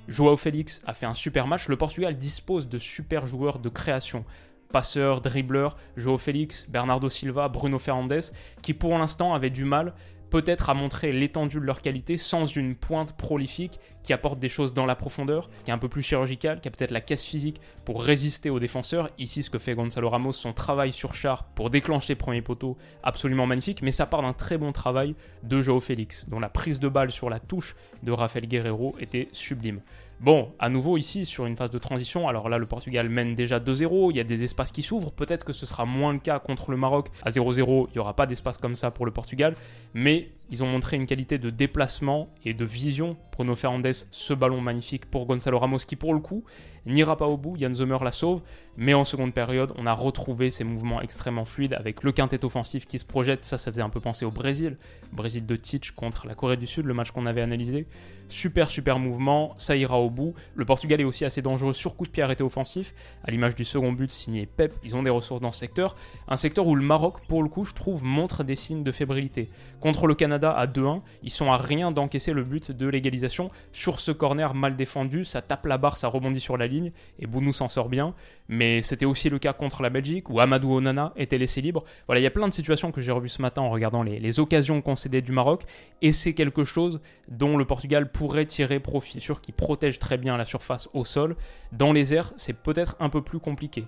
Joao 0.07 0.37
Félix 0.37 0.81
a 0.85 0.93
fait 0.93 1.05
un 1.05 1.13
super 1.13 1.47
match. 1.47 1.67
Le 1.67 1.77
Portugal 1.77 2.17
dispose 2.17 2.67
de 2.69 2.77
super 2.77 3.27
joueurs 3.27 3.59
de 3.59 3.69
création 3.69 4.25
passeurs, 4.71 5.21
dribbleurs, 5.21 5.77
Joao 5.95 6.17
Félix, 6.17 6.67
Bernardo 6.69 7.09
Silva, 7.09 7.47
Bruno 7.47 7.79
Fernandes, 7.79 8.31
qui 8.61 8.73
pour 8.73 8.97
l'instant 8.97 9.33
avaient 9.33 9.49
du 9.49 9.65
mal 9.65 9.93
peut-être 10.29 10.69
à 10.69 10.73
montrer 10.73 11.11
l'étendue 11.11 11.59
de 11.59 11.65
leur 11.65 11.81
qualité 11.81 12.17
sans 12.17 12.45
une 12.45 12.75
pointe 12.75 13.15
prolifique 13.17 13.79
qui 14.03 14.13
apporte 14.13 14.39
des 14.39 14.47
choses 14.47 14.73
dans 14.73 14.85
la 14.85 14.95
profondeur, 14.95 15.49
qui 15.65 15.71
est 15.71 15.73
un 15.73 15.77
peu 15.77 15.89
plus 15.89 16.01
chirurgicale, 16.01 16.61
qui 16.61 16.69
a 16.69 16.71
peut-être 16.71 16.91
la 16.91 17.01
caisse 17.01 17.25
physique 17.25 17.59
pour 17.85 18.01
résister 18.01 18.49
aux 18.49 18.59
défenseurs. 18.59 19.09
Ici, 19.17 19.43
ce 19.43 19.49
que 19.49 19.59
fait 19.59 19.75
Gonzalo 19.75 20.07
Ramos, 20.07 20.31
son 20.31 20.53
travail 20.53 20.93
sur 20.93 21.13
char 21.13 21.43
pour 21.43 21.69
déclencher 21.69 22.09
les 22.09 22.15
premiers 22.15 22.41
poteaux, 22.41 22.77
absolument 23.03 23.45
magnifique, 23.45 23.81
mais 23.81 23.91
ça 23.91 24.05
part 24.05 24.21
d'un 24.21 24.33
très 24.33 24.57
bon 24.57 24.71
travail 24.71 25.13
de 25.43 25.61
Joao 25.61 25.81
Félix, 25.81 26.29
dont 26.29 26.39
la 26.39 26.49
prise 26.49 26.79
de 26.79 26.87
balle 26.87 27.11
sur 27.11 27.29
la 27.29 27.39
touche 27.39 27.75
de 28.03 28.11
Rafael 28.11 28.47
Guerrero 28.47 28.95
était 28.99 29.27
sublime. 29.33 29.81
Bon, 30.19 30.51
à 30.57 30.69
nouveau 30.69 30.97
ici, 30.97 31.27
sur 31.27 31.45
une 31.45 31.55
phase 31.55 31.69
de 31.69 31.77
transition, 31.77 32.27
alors 32.27 32.49
là 32.49 32.57
le 32.57 32.65
Portugal 32.65 33.07
mène 33.07 33.35
déjà 33.35 33.59
2-0, 33.59 34.09
il 34.09 34.17
y 34.17 34.19
a 34.19 34.23
des 34.23 34.43
espaces 34.43 34.71
qui 34.71 34.81
s'ouvrent, 34.81 35.11
peut-être 35.11 35.45
que 35.45 35.53
ce 35.53 35.67
sera 35.67 35.85
moins 35.85 36.11
le 36.11 36.17
cas 36.17 36.39
contre 36.39 36.71
le 36.71 36.77
Maroc. 36.77 37.09
À 37.21 37.29
0-0, 37.29 37.87
il 37.89 37.93
n'y 37.93 37.99
aura 37.99 38.15
pas 38.15 38.25
d'espace 38.25 38.57
comme 38.57 38.75
ça 38.75 38.89
pour 38.89 39.05
le 39.05 39.11
Portugal, 39.11 39.53
mais 39.93 40.29
ils 40.49 40.63
ont 40.63 40.67
montré 40.67 40.97
une 40.97 41.05
qualité 41.05 41.37
de 41.37 41.49
déplacement 41.49 42.29
et 42.45 42.53
de 42.53 42.65
vision. 42.65 43.17
Bruno 43.31 43.53
Fernandes, 43.55 43.93
ce 44.11 44.33
ballon 44.33 44.61
magnifique 44.61 45.05
pour 45.05 45.25
Gonzalo 45.27 45.59
Ramos 45.59 45.77
qui 45.79 45.95
pour 45.95 46.13
le 46.13 46.19
coup 46.19 46.43
n'ira 46.87 47.17
pas 47.17 47.27
au 47.27 47.37
bout, 47.37 47.57
Jan 47.59 47.73
Zomer 47.73 47.97
la 48.01 48.11
sauve, 48.11 48.41
mais 48.77 48.93
en 48.93 49.03
seconde 49.03 49.33
période, 49.33 49.73
on 49.75 49.85
a 49.85 49.93
retrouvé 49.93 50.49
ces 50.49 50.63
mouvements 50.63 51.01
extrêmement 51.01 51.45
fluides 51.45 51.73
avec 51.73 52.03
le 52.03 52.11
quintet 52.11 52.45
offensif 52.45 52.87
qui 52.87 52.97
se 52.97 53.05
projette, 53.05 53.43
ça 53.43 53.57
ça 53.57 53.71
faisait 53.71 53.81
un 53.81 53.89
peu 53.89 53.99
penser 53.99 54.25
au 54.25 54.31
Brésil, 54.31 54.77
Brésil 55.11 55.45
de 55.45 55.55
Teach 55.55 55.91
contre 55.91 56.27
la 56.27 56.35
Corée 56.35 56.57
du 56.57 56.65
Sud, 56.65 56.85
le 56.85 56.93
match 56.93 57.11
qu'on 57.11 57.25
avait 57.25 57.41
analysé. 57.41 57.87
Super 58.29 58.67
super 58.67 58.99
mouvement, 58.99 59.53
ça 59.57 59.75
ira 59.75 59.99
au 59.99 60.09
bout. 60.09 60.33
Le 60.55 60.65
Portugal 60.65 60.99
est 60.99 61.05
aussi 61.05 61.25
assez 61.25 61.41
dangereux 61.41 61.73
sur 61.73 61.95
coup 61.95 62.05
de 62.05 62.11
pied 62.11 62.23
arrêté 62.23 62.43
offensif, 62.43 62.93
à 63.23 63.31
l'image 63.31 63.55
du 63.55 63.65
second 63.65 63.91
but 63.91 64.11
signé 64.11 64.45
Pep, 64.45 64.73
ils 64.83 64.95
ont 64.95 65.03
des 65.03 65.09
ressources 65.09 65.41
dans 65.41 65.51
ce 65.51 65.59
secteur, 65.59 65.95
un 66.27 66.37
secteur 66.37 66.67
où 66.67 66.75
le 66.75 66.83
Maroc 66.83 67.19
pour 67.27 67.43
le 67.43 67.49
coup 67.49 67.65
je 67.65 67.73
trouve 67.73 68.03
montre 68.03 68.43
des 68.43 68.55
signes 68.55 68.83
de 68.83 68.91
fébrilité. 68.91 69.49
Contre 69.81 70.07
le 70.07 70.15
Canada 70.15 70.36
à 70.43 70.65
2-1. 70.65 71.01
Ils 71.23 71.31
sont 71.31 71.51
à 71.51 71.57
rien 71.57 71.91
d'encaisser 71.91 72.33
le 72.33 72.43
but 72.43 72.71
de 72.71 72.87
l'égalisation. 72.87 73.49
Sur 73.71 73.99
ce 73.99 74.11
corner 74.11 74.53
mal 74.53 74.75
défendu, 74.75 75.25
ça 75.25 75.41
tape 75.41 75.65
la 75.65 75.77
barre, 75.77 75.97
ça 75.97 76.07
rebondit 76.07 76.39
sur 76.39 76.57
la 76.57 76.67
ligne 76.67 76.91
et 77.19 77.27
Bounou 77.27 77.53
s'en 77.53 77.67
sort 77.67 77.89
bien. 77.89 78.13
Mais 78.49 78.81
c'était 78.81 79.05
aussi 79.05 79.29
le 79.29 79.39
cas 79.39 79.53
contre 79.53 79.81
la 79.81 79.89
Belgique 79.89 80.29
où 80.29 80.39
Amadou 80.39 80.73
Onana 80.73 81.13
était 81.15 81.37
laissé 81.37 81.61
libre. 81.61 81.83
Voilà, 82.05 82.21
il 82.21 82.23
y 82.23 82.27
a 82.27 82.31
plein 82.31 82.47
de 82.47 82.53
situations 82.53 82.91
que 82.91 83.01
j'ai 83.01 83.11
revues 83.11 83.29
ce 83.29 83.41
matin 83.41 83.61
en 83.61 83.69
regardant 83.69 84.03
les, 84.03 84.39
occasions 84.39 84.81
concédées 84.81 85.21
du 85.21 85.31
Maroc 85.31 85.63
et 86.01 86.11
c'est 86.11 86.33
quelque 86.33 86.63
chose 86.63 87.01
dont 87.27 87.57
le 87.57 87.65
Portugal 87.65 88.11
pourrait 88.11 88.45
tirer 88.45 88.79
profit. 88.79 89.19
Sûr 89.19 89.41
qui 89.41 89.51
protège 89.51 89.99
très 89.99 90.17
bien 90.17 90.37
la 90.37 90.45
surface 90.45 90.89
au 90.93 91.05
sol. 91.05 91.35
Dans 91.71 91.91
les 91.91 92.13
airs, 92.13 92.31
c'est 92.35 92.53
peut-être 92.53 92.95
un 92.99 93.09
peu 93.09 93.21
plus 93.21 93.39
compliqué. 93.39 93.85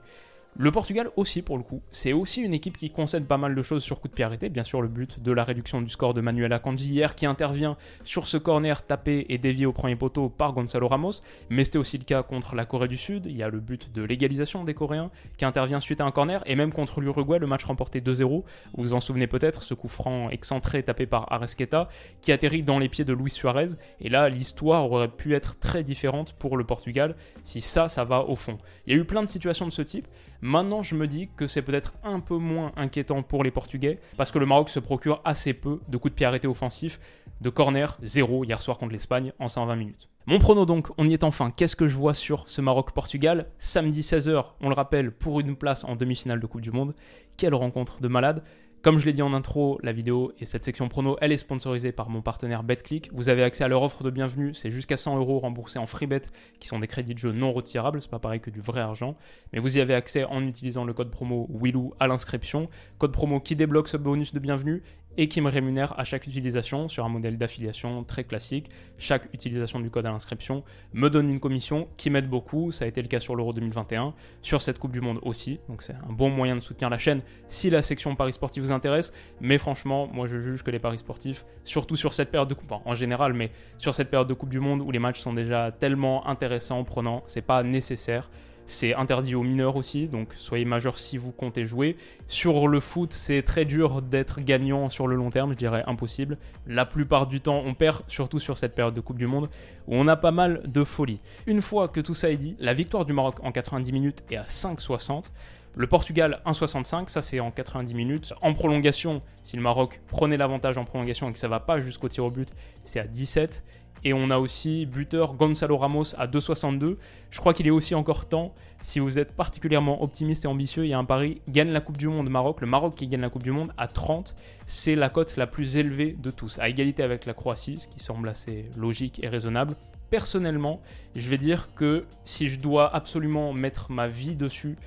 Le 0.62 0.72
Portugal 0.72 1.10
aussi, 1.16 1.42
pour 1.42 1.58
le 1.58 1.64
coup, 1.64 1.82
c'est 1.90 2.12
aussi 2.12 2.42
une 2.42 2.54
équipe 2.54 2.76
qui 2.76 2.90
concède 2.90 3.26
pas 3.26 3.38
mal 3.38 3.56
de 3.56 3.62
choses 3.62 3.82
sur 3.82 4.02
coup 4.02 4.10
de 4.10 4.14
pied 4.14 4.26
arrêté. 4.26 4.50
Bien 4.50 4.66
sûr, 4.66 4.82
le 4.82 4.90
but 4.90 5.22
de 5.22 5.32
la 5.32 5.46
réduction 5.46 5.82
du 5.82 5.88
score 5.88 6.14
de 6.14 6.20
Manuel 6.20 6.52
Akanji 6.52 6.96
hier 6.96 7.16
qui 7.16 7.26
intervient 7.26 7.78
sur 8.04 8.28
ce 8.28 8.36
corner 8.36 8.86
tapé 8.86 9.26
et 9.30 9.38
dévié 9.38 9.66
au 9.66 9.72
premier 9.72 9.96
poteau 9.96 10.28
par 10.28 10.52
Gonzalo 10.52 10.90
Ramos. 10.90 11.22
Mais 11.50 11.64
c'était 11.64 11.78
aussi 11.78 11.98
le 11.98 12.04
cas 12.04 12.24
contre 12.24 12.56
la 12.56 12.66
Corée 12.66 12.90
du 12.90 12.98
Sud. 12.98 13.26
Il 13.26 13.38
y 13.38 13.42
a 13.42 13.48
le 13.48 13.62
but 13.62 13.94
de 13.94 14.04
l'égalisation 14.04 14.66
des 14.66 14.74
Coréens 14.74 15.12
qui 15.38 15.46
intervient 15.46 15.80
suite 15.80 16.02
à 16.02 16.06
un 16.06 16.12
corner. 16.12 16.44
Et 16.46 16.58
même 16.58 16.74
contre 16.74 17.00
l'Uruguay, 17.00 17.40
le 17.40 17.48
match 17.48 17.64
remporté 17.64 18.02
2-0. 18.02 18.28
Vous 18.28 18.44
vous 18.76 18.94
en 18.94 19.00
souvenez 19.00 19.28
peut-être, 19.28 19.64
ce 19.64 19.74
coup 19.74 19.88
franc 19.88 20.30
excentré 20.30 20.84
tapé 20.84 21.06
par 21.06 21.32
Aresqueta 21.32 21.88
qui 22.22 22.34
atterrit 22.34 22.64
dans 22.64 22.80
les 22.80 22.90
pieds 22.90 23.06
de 23.06 23.14
Luis 23.14 23.32
Suarez. 23.32 23.78
Et 24.02 24.10
là, 24.10 24.28
l'histoire 24.28 24.92
aurait 24.92 25.08
pu 25.08 25.36
être 25.36 25.58
très 25.60 25.84
différente 25.84 26.34
pour 26.34 26.58
le 26.58 26.66
Portugal 26.66 27.16
si 27.46 27.62
ça, 27.62 27.88
ça 27.88 28.04
va 28.04 28.26
au 28.26 28.36
fond. 28.36 28.58
Il 28.88 28.94
y 28.94 28.98
a 28.98 29.00
eu 29.00 29.06
plein 29.06 29.24
de 29.24 29.30
situations 29.30 29.66
de 29.66 29.72
ce 29.72 29.84
type. 29.84 30.10
Maintenant, 30.42 30.82
je 30.82 30.96
me 30.96 31.08
dis 31.08 31.30
que 31.36 31.48
c'est 31.48 31.62
peut-être 31.62 31.94
un 32.04 32.20
peu 32.20 32.38
moins 32.38 32.72
inquiétant 32.78 33.24
pour 33.24 33.44
les 33.44 33.52
Portugais, 33.52 34.00
parce 34.16 34.32
que 34.32 34.40
le 34.40 34.46
Maroc 34.46 34.70
se 34.70 34.80
procure 34.80 35.22
assez 35.26 35.54
peu 35.54 35.82
de 35.88 35.98
coups 35.98 36.14
de 36.14 36.16
pied 36.16 36.26
arrêtés 36.26 36.48
offensifs, 36.48 37.00
de 37.42 37.50
corner, 37.50 37.98
zéro 38.02 38.44
hier 38.46 38.62
soir 38.62 38.78
contre 38.78 38.94
l'Espagne 38.94 39.34
en 39.40 39.48
120 39.48 39.76
minutes. 39.76 40.10
Mon 40.26 40.40
prono 40.40 40.66
donc, 40.66 40.88
on 40.98 41.08
y 41.08 41.14
est 41.14 41.24
enfin. 41.24 41.50
Qu'est-ce 41.50 41.76
que 41.76 41.88
je 41.88 41.96
vois 41.96 42.14
sur 42.14 42.48
ce 42.48 42.62
Maroc-Portugal? 42.62 43.48
Samedi 43.58 44.02
16h, 44.02 44.46
on 44.62 44.70
le 44.70 44.76
rappelle, 44.76 45.12
pour 45.12 45.40
une 45.40 45.56
place 45.56 45.84
en 45.84 45.96
demi-finale 45.96 46.40
de 46.40 46.46
Coupe 46.46 46.62
du 46.62 46.72
Monde. 46.72 46.94
Quelle 47.36 47.56
rencontre 47.56 48.00
de 48.00 48.08
malade 48.08 48.44
comme 48.82 48.98
je 48.98 49.06
l'ai 49.06 49.14
dit 49.14 49.22
en 49.22 49.34
intro, 49.34 49.78
la 49.84 49.92
vidéo 49.92 50.32
et 50.40 50.46
cette 50.46 50.64
section 50.64 50.88
prono, 50.88 51.18
elle 51.20 51.34
est 51.34 51.38
sponsorisée 51.38 51.92
par 51.92 52.10
mon 52.10 52.22
partenaire 52.22 52.64
BetClick. 52.64 53.10
Vous 53.12 53.28
avez 53.28 53.44
accès 53.44 53.66
à 53.66 53.68
leur 53.68 53.84
offre 53.84 54.04
de 54.04 54.10
bienvenue, 54.10 54.54
c'est 54.54 54.72
jusqu'à 54.72 54.96
100 54.96 55.18
euros 55.18 55.40
remboursés 55.40 55.80
en 55.80 55.86
free 55.86 56.08
bet, 56.08 56.22
qui 56.62 56.68
sont 56.70 56.80
des 56.80 56.88
crédits 56.88 57.14
de 57.14 57.20
jeu 57.20 57.34
non 57.34 57.52
retirables, 57.52 58.02
c'est 58.02 58.10
pas 58.10 58.20
pareil 58.20 58.40
que 58.40 58.50
du 58.50 58.62
vrai 58.62 58.80
argent. 58.80 59.18
Mais 59.52 59.60
vous 59.60 59.78
y 59.78 59.82
avez 59.82 59.96
accès 59.96 60.24
en 60.24 60.46
utilisant 60.48 60.86
le 60.86 60.94
code 60.94 61.12
promo 61.12 61.48
WILOU 61.50 61.94
à 62.00 62.08
l'inscription, 62.08 62.70
code 63.00 63.12
promo 63.12 63.42
qui 63.42 63.58
débloque 63.58 63.90
ce 63.90 63.98
bonus 63.98 64.34
de 64.34 64.40
bienvenue 64.40 64.82
et 65.20 65.28
qui 65.28 65.42
me 65.42 65.50
rémunère 65.50 66.00
à 66.00 66.06
chaque 66.06 66.28
utilisation 66.28 66.88
sur 66.88 67.04
un 67.04 67.10
modèle 67.10 67.38
d'affiliation 67.38 68.06
très 68.06 68.24
classique. 68.24 68.70
Chaque 68.98 69.26
utilisation 69.34 69.82
du 69.82 69.90
code 69.90 70.06
à 70.06 70.12
l'inscription 70.12 70.64
me 70.94 71.10
donne 71.10 71.30
une 71.30 71.42
commission 71.42 71.90
qui 71.98 72.10
m'aide 72.10 72.30
beaucoup. 72.30 72.72
Ça 72.72 72.86
a 72.86 72.88
été 72.88 73.02
le 73.02 73.10
cas 73.10 73.20
sur 73.20 73.36
l'Euro 73.36 73.52
2021, 73.52 74.14
sur 74.42 74.62
cette 74.62 74.80
Coupe 74.80 74.94
du 74.94 75.02
Monde 75.02 75.20
aussi. 75.24 75.60
Donc 75.68 75.82
c'est 75.82 75.92
un 75.92 76.14
bon 76.14 76.30
moyen 76.30 76.56
de 76.56 76.62
soutenir 76.62 76.90
la 76.90 76.98
chaîne 76.98 77.22
si 77.48 77.70
la 77.70 77.82
section 77.82 78.16
Paris 78.16 78.32
Sportif 78.32 78.64
vous 78.64 78.72
intéresse. 78.72 79.12
Mais 79.42 79.58
franchement, 79.58 80.08
moi 80.08 80.26
je 80.26 80.38
juge 80.38 80.64
que 80.64 80.72
les 80.72 80.80
Paris 80.80 81.00
Sportifs, 81.00 81.46
surtout 81.66 81.98
sur 81.98 82.14
cette 82.14 82.32
période 82.32 82.48
de 82.48 82.54
Coupe, 82.54 82.72
en 82.72 82.96
général, 82.96 83.34
mais 83.34 83.52
sur 83.78 83.94
cette 83.94 84.10
période 84.10 84.30
de 84.30 84.34
Coupe 84.34 84.50
du 84.50 84.62
Monde 84.62 84.82
où 84.82 84.90
les 84.90 85.00
matchs 85.00 85.20
sont 85.20 85.34
déjà 85.34 85.74
tellement 85.74 86.26
intéressants, 86.30 86.86
prenants, 86.86 87.24
c'est 87.28 87.42
pas 87.42 87.62
nécessaire 87.62 88.30
c'est 88.70 88.94
interdit 88.94 89.36
aux 89.36 89.44
mineurs 89.44 89.76
aussi, 89.76 90.08
donc 90.08 90.30
soyez 90.38 90.64
majeur 90.64 91.00
si 91.00 91.18
vous 91.18 91.32
comptez 91.32 91.66
jouer. 91.66 91.98
Sur 92.28 92.68
le 92.68 92.80
foot, 92.80 93.14
c'est 93.14 93.42
très 93.42 93.66
dur 93.66 94.02
d'être 94.02 94.42
gagnant 94.42 94.90
sur 94.90 95.08
le 95.08 95.16
long 95.16 95.30
terme, 95.30 95.54
je 95.54 95.58
dirais 95.58 95.84
impossible. 95.88 96.38
La 96.68 96.86
plupart 96.86 97.28
du 97.28 97.42
temps, 97.42 97.62
on 97.66 97.74
perd, 97.74 98.04
surtout 98.08 98.40
sur 98.40 98.58
cette 98.58 98.76
période 98.76 98.94
de 98.94 99.02
Coupe 99.02 99.18
du 99.18 99.28
Monde, 99.28 99.50
où 99.88 99.96
on 99.96 100.08
a 100.08 100.16
pas 100.16 100.32
mal 100.32 100.62
de 100.66 100.84
folie. 100.84 101.20
Une 101.48 101.62
fois 101.62 101.88
que 101.88 102.00
tout 102.00 102.14
ça 102.14 102.30
est 102.30 102.38
dit, 102.38 102.56
la 102.60 102.74
victoire 102.74 103.06
du 103.06 103.14
Maroc 103.14 103.38
en 103.42 103.52
90 103.52 103.92
minutes 103.92 104.24
est 104.30 104.38
à 104.38 104.44
5,60. 104.44 105.32
Le 105.76 105.88
Portugal 105.88 106.42
1,65, 106.46 107.10
ça 107.10 107.22
c'est 107.22 107.40
en 107.40 107.52
90 107.52 107.94
minutes. 107.94 108.34
En 108.42 108.54
prolongation, 108.54 109.22
si 109.44 109.56
le 109.56 109.62
Maroc 109.62 110.02
prenait 110.08 110.38
l'avantage 110.38 110.78
en 110.78 110.84
prolongation 110.84 111.30
et 111.30 111.34
que 111.34 111.40
ça 111.40 111.48
va 111.48 111.60
pas 111.60 111.80
jusqu'au 111.80 112.10
tir 112.10 112.26
au 112.26 112.32
but, 112.32 112.50
c'est 112.84 113.00
à 113.00 113.08
17. 113.08 113.64
Et 114.04 114.14
on 114.14 114.30
a 114.30 114.38
aussi 114.38 114.86
buteur 114.86 115.34
Gonzalo 115.34 115.78
Ramos 115.78 116.16
à 116.18 116.28
2,62. 116.28 116.98
Je 117.30 117.40
crois 117.40 117.54
qu'il 117.54 117.68
est 117.68 117.72
aussi 117.72 117.96
encore 117.96 118.28
temps, 118.28 118.54
si 118.80 119.00
vous 119.00 119.20
êtes 119.20 119.34
particulièrement 119.34 120.02
optimiste 120.02 120.46
et 120.46 120.48
ambitieux, 120.48 120.86
il 120.86 120.90
y 120.90 120.94
a 120.94 120.98
un 120.98 121.06
pari 121.06 121.42
gagne 121.50 121.70
la 121.70 121.82
Coupe 121.82 121.98
du 121.98 122.08
Monde 122.08 122.30
Maroc. 122.30 122.62
Le 122.62 122.68
Maroc 122.68 122.96
qui 122.96 123.08
gagne 123.08 123.22
la 123.22 123.30
Coupe 123.30 123.44
du 123.44 123.52
Monde 123.52 123.74
à 123.78 123.88
30, 123.88 124.36
c'est 124.66 124.96
la 124.96 125.10
cote 125.10 125.36
la 125.36 125.48
plus 125.48 125.78
élevée 125.78 126.16
de 126.18 126.32
tous, 126.32 126.60
à 126.60 126.70
égalité 126.70 127.04
avec 127.04 127.26
la 127.26 127.34
Croatie, 127.34 127.78
ce 127.80 127.88
qui 127.88 128.00
semble 128.00 128.30
assez 128.30 128.70
logique 128.78 129.22
et 129.24 129.28
raisonnable. 129.28 129.76
Personnellement, 130.10 130.82
je 131.16 131.30
vais 131.30 131.38
dire 131.38 131.74
que 131.76 132.06
si 132.24 132.48
je 132.48 132.60
dois 132.60 132.94
absolument 132.96 133.54
mettre 133.54 133.92
ma 133.92 134.08
vie 134.08 134.36
dessus, 134.36 134.78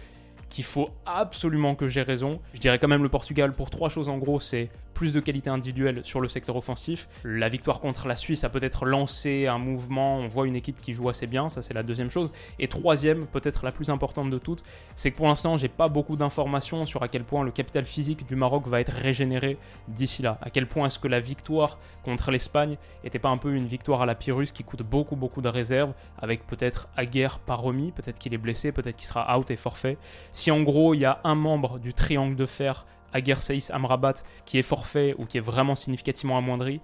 qu'il 0.53 0.65
faut 0.65 0.91
absolument 1.07 1.75
que 1.75 1.89
j'ai 1.89 2.03
raison. 2.03 2.39
Je 2.53 2.61
dirais 2.61 2.79
quand 2.79 2.89
même 2.89 3.03
le 3.03 3.09
Portugal 3.09 3.53
pour 3.53 3.71
trois 3.71 3.89
choses 3.89 4.11
en 4.11 4.19
gros, 4.19 4.39
c'est 4.39 4.69
plus 4.93 5.13
de 5.13 5.21
qualité 5.21 5.51
individuelle 5.51 6.01
sur 6.05 6.21
le 6.21 6.29
secteur 6.29 6.57
offensif. 6.57 7.09
La 7.25 7.49
victoire 7.49 7.81
contre 7.81 8.07
la 8.07 8.17
Suisse 8.17 8.45
a 8.45 8.49
peut-être 8.49 8.85
lancé 8.85 9.47
un 9.47 9.59
mouvement, 9.59 10.19
on 10.19 10.29
voit 10.29 10.47
une 10.47 10.57
équipe 10.57 10.81
qui 10.81 10.93
joue 10.93 11.09
assez 11.09 11.27
bien, 11.27 11.49
ça 11.49 11.63
c'est 11.63 11.75
la 11.75 11.83
deuxième 11.83 12.11
chose. 12.11 12.33
Et 12.59 12.69
troisième, 12.69 13.27
peut-être 13.27 13.65
la 13.65 13.73
plus 13.73 13.91
importante 13.91 14.31
de 14.31 14.39
toutes, 14.39 14.63
c'est 14.95 15.11
que 15.11 15.17
pour 15.17 15.27
l'instant 15.27 15.57
j'ai 15.57 15.69
pas 15.69 15.89
beaucoup 15.89 16.17
d'informations 16.17 16.85
sur 16.85 17.03
à 17.03 17.09
quel 17.09 17.25
point 17.25 17.45
le 17.45 17.51
capital 17.51 17.85
physique 17.85 18.27
du 18.27 18.37
Maroc 18.37 18.69
va 18.69 18.81
être 18.81 18.93
régénéré 18.93 19.59
d'ici 19.89 20.23
là. 20.23 20.39
À 20.43 20.51
quel 20.51 20.67
point 20.67 20.87
est-ce 20.87 20.99
que 20.99 21.09
la 21.09 21.21
victoire 21.21 21.79
contre 22.05 22.31
l'Espagne 22.31 22.77
était 23.05 23.19
pas 23.19 23.29
un 23.29 23.39
peu 23.39 23.55
une 23.55 23.67
victoire 23.67 24.03
à 24.03 24.07
la 24.07 24.15
Pyrrhus 24.15 24.53
qui 24.53 24.65
coûte 24.65 24.83
beaucoup 24.83 25.17
beaucoup 25.17 25.41
de 25.41 25.49
réserves, 25.49 25.93
avec 26.19 26.47
peut-être 26.47 26.89
Aguerre 26.97 27.39
pas 27.39 27.55
remis, 27.55 27.93
peut-être 27.93 28.19
qu'il 28.19 28.35
est 28.35 28.39
blessé, 28.39 28.73
peut-être 28.73 28.97
qu'il 28.97 29.07
sera 29.07 29.39
out 29.39 29.51
et 29.51 29.57
forfait. 29.57 29.99
Si 30.33 30.51
en 30.51 30.63
gros 30.63 30.95
il 30.95 31.01
y 31.01 31.05
a 31.05 31.21
un 31.25 31.35
membre 31.35 31.79
du 31.79 31.95
triangle 31.95 32.37
de 32.37 32.47
fer 32.47 32.87
Aguer 33.13 33.37
Saïs 33.37 33.71
Amrabat 33.71 34.15
qui 34.45 34.59
est 34.59 34.63
forfait 34.63 35.15
ou 35.19 35.27
qui 35.27 35.39
est 35.39 35.43
vraiment 35.43 35.75
significativement 35.75 36.39
amoindri, 36.39 36.81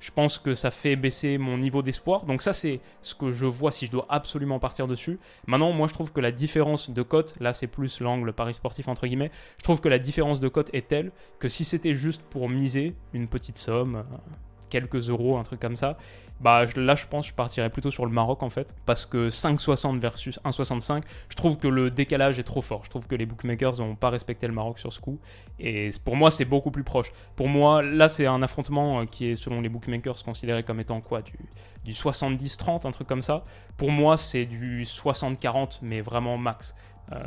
je 0.00 0.10
pense 0.10 0.38
que 0.38 0.54
ça 0.54 0.70
fait 0.70 0.96
baisser 0.96 1.38
mon 1.38 1.58
niveau 1.58 1.82
d'espoir. 1.82 2.24
Donc 2.24 2.42
ça, 2.42 2.52
c'est 2.52 2.80
ce 3.02 3.14
que 3.14 3.32
je 3.32 3.46
vois 3.46 3.72
si 3.72 3.86
je 3.86 3.90
dois 3.90 4.06
absolument 4.08 4.58
partir 4.58 4.86
dessus. 4.86 5.18
Maintenant, 5.46 5.72
moi, 5.72 5.88
je 5.88 5.94
trouve 5.94 6.12
que 6.12 6.20
la 6.20 6.30
différence 6.30 6.90
de 6.90 7.02
cote, 7.02 7.34
là, 7.40 7.52
c'est 7.52 7.66
plus 7.66 8.00
l'angle 8.00 8.32
Paris 8.32 8.54
sportif, 8.54 8.88
entre 8.88 9.06
guillemets, 9.06 9.32
je 9.58 9.64
trouve 9.64 9.80
que 9.80 9.88
la 9.88 9.98
différence 9.98 10.40
de 10.40 10.48
cote 10.48 10.70
est 10.72 10.88
telle 10.88 11.10
que 11.38 11.48
si 11.48 11.64
c'était 11.64 11.94
juste 11.94 12.22
pour 12.22 12.48
miser 12.48 12.94
une 13.12 13.28
petite 13.28 13.58
somme, 13.58 13.96
euh, 13.96 14.02
quelques 14.68 15.08
euros, 15.10 15.36
un 15.36 15.42
truc 15.42 15.60
comme 15.60 15.76
ça, 15.76 15.96
bah 16.40 16.64
là 16.76 16.94
je 16.94 17.06
pense 17.06 17.26
que 17.26 17.30
je 17.30 17.34
partirais 17.34 17.70
plutôt 17.70 17.90
sur 17.90 18.06
le 18.06 18.12
Maroc 18.12 18.42
en 18.42 18.50
fait, 18.50 18.74
parce 18.86 19.06
que 19.06 19.28
5,60 19.28 19.98
versus 19.98 20.38
1,65, 20.44 21.02
je 21.28 21.36
trouve 21.36 21.58
que 21.58 21.66
le 21.66 21.90
décalage 21.90 22.38
est 22.38 22.44
trop 22.44 22.60
fort. 22.60 22.84
Je 22.84 22.90
trouve 22.90 23.06
que 23.06 23.16
les 23.16 23.26
bookmakers 23.26 23.78
n'ont 23.78 23.96
pas 23.96 24.10
respecté 24.10 24.46
le 24.46 24.52
Maroc 24.52 24.78
sur 24.78 24.92
ce 24.92 25.00
coup, 25.00 25.18
et 25.58 25.90
pour 26.04 26.16
moi 26.16 26.30
c'est 26.30 26.44
beaucoup 26.44 26.70
plus 26.70 26.84
proche. 26.84 27.12
Pour 27.34 27.48
moi, 27.48 27.82
là 27.82 28.08
c'est 28.08 28.26
un 28.26 28.42
affrontement 28.42 29.00
euh, 29.00 29.04
qui 29.06 29.30
est 29.30 29.36
selon 29.36 29.60
les 29.60 29.68
bookmakers 29.68 30.22
considéré 30.24 30.62
comme 30.62 30.80
étant 30.80 31.00
quoi? 31.00 31.22
Du, 31.22 31.38
du 31.84 31.92
70-30, 31.92 32.86
un 32.86 32.92
truc 32.92 33.08
comme 33.08 33.22
ça. 33.22 33.42
Pour 33.76 33.90
moi 33.90 34.16
c'est 34.16 34.46
du 34.46 34.84
60-40, 34.84 35.78
mais 35.82 36.00
vraiment 36.00 36.38
max. 36.38 36.74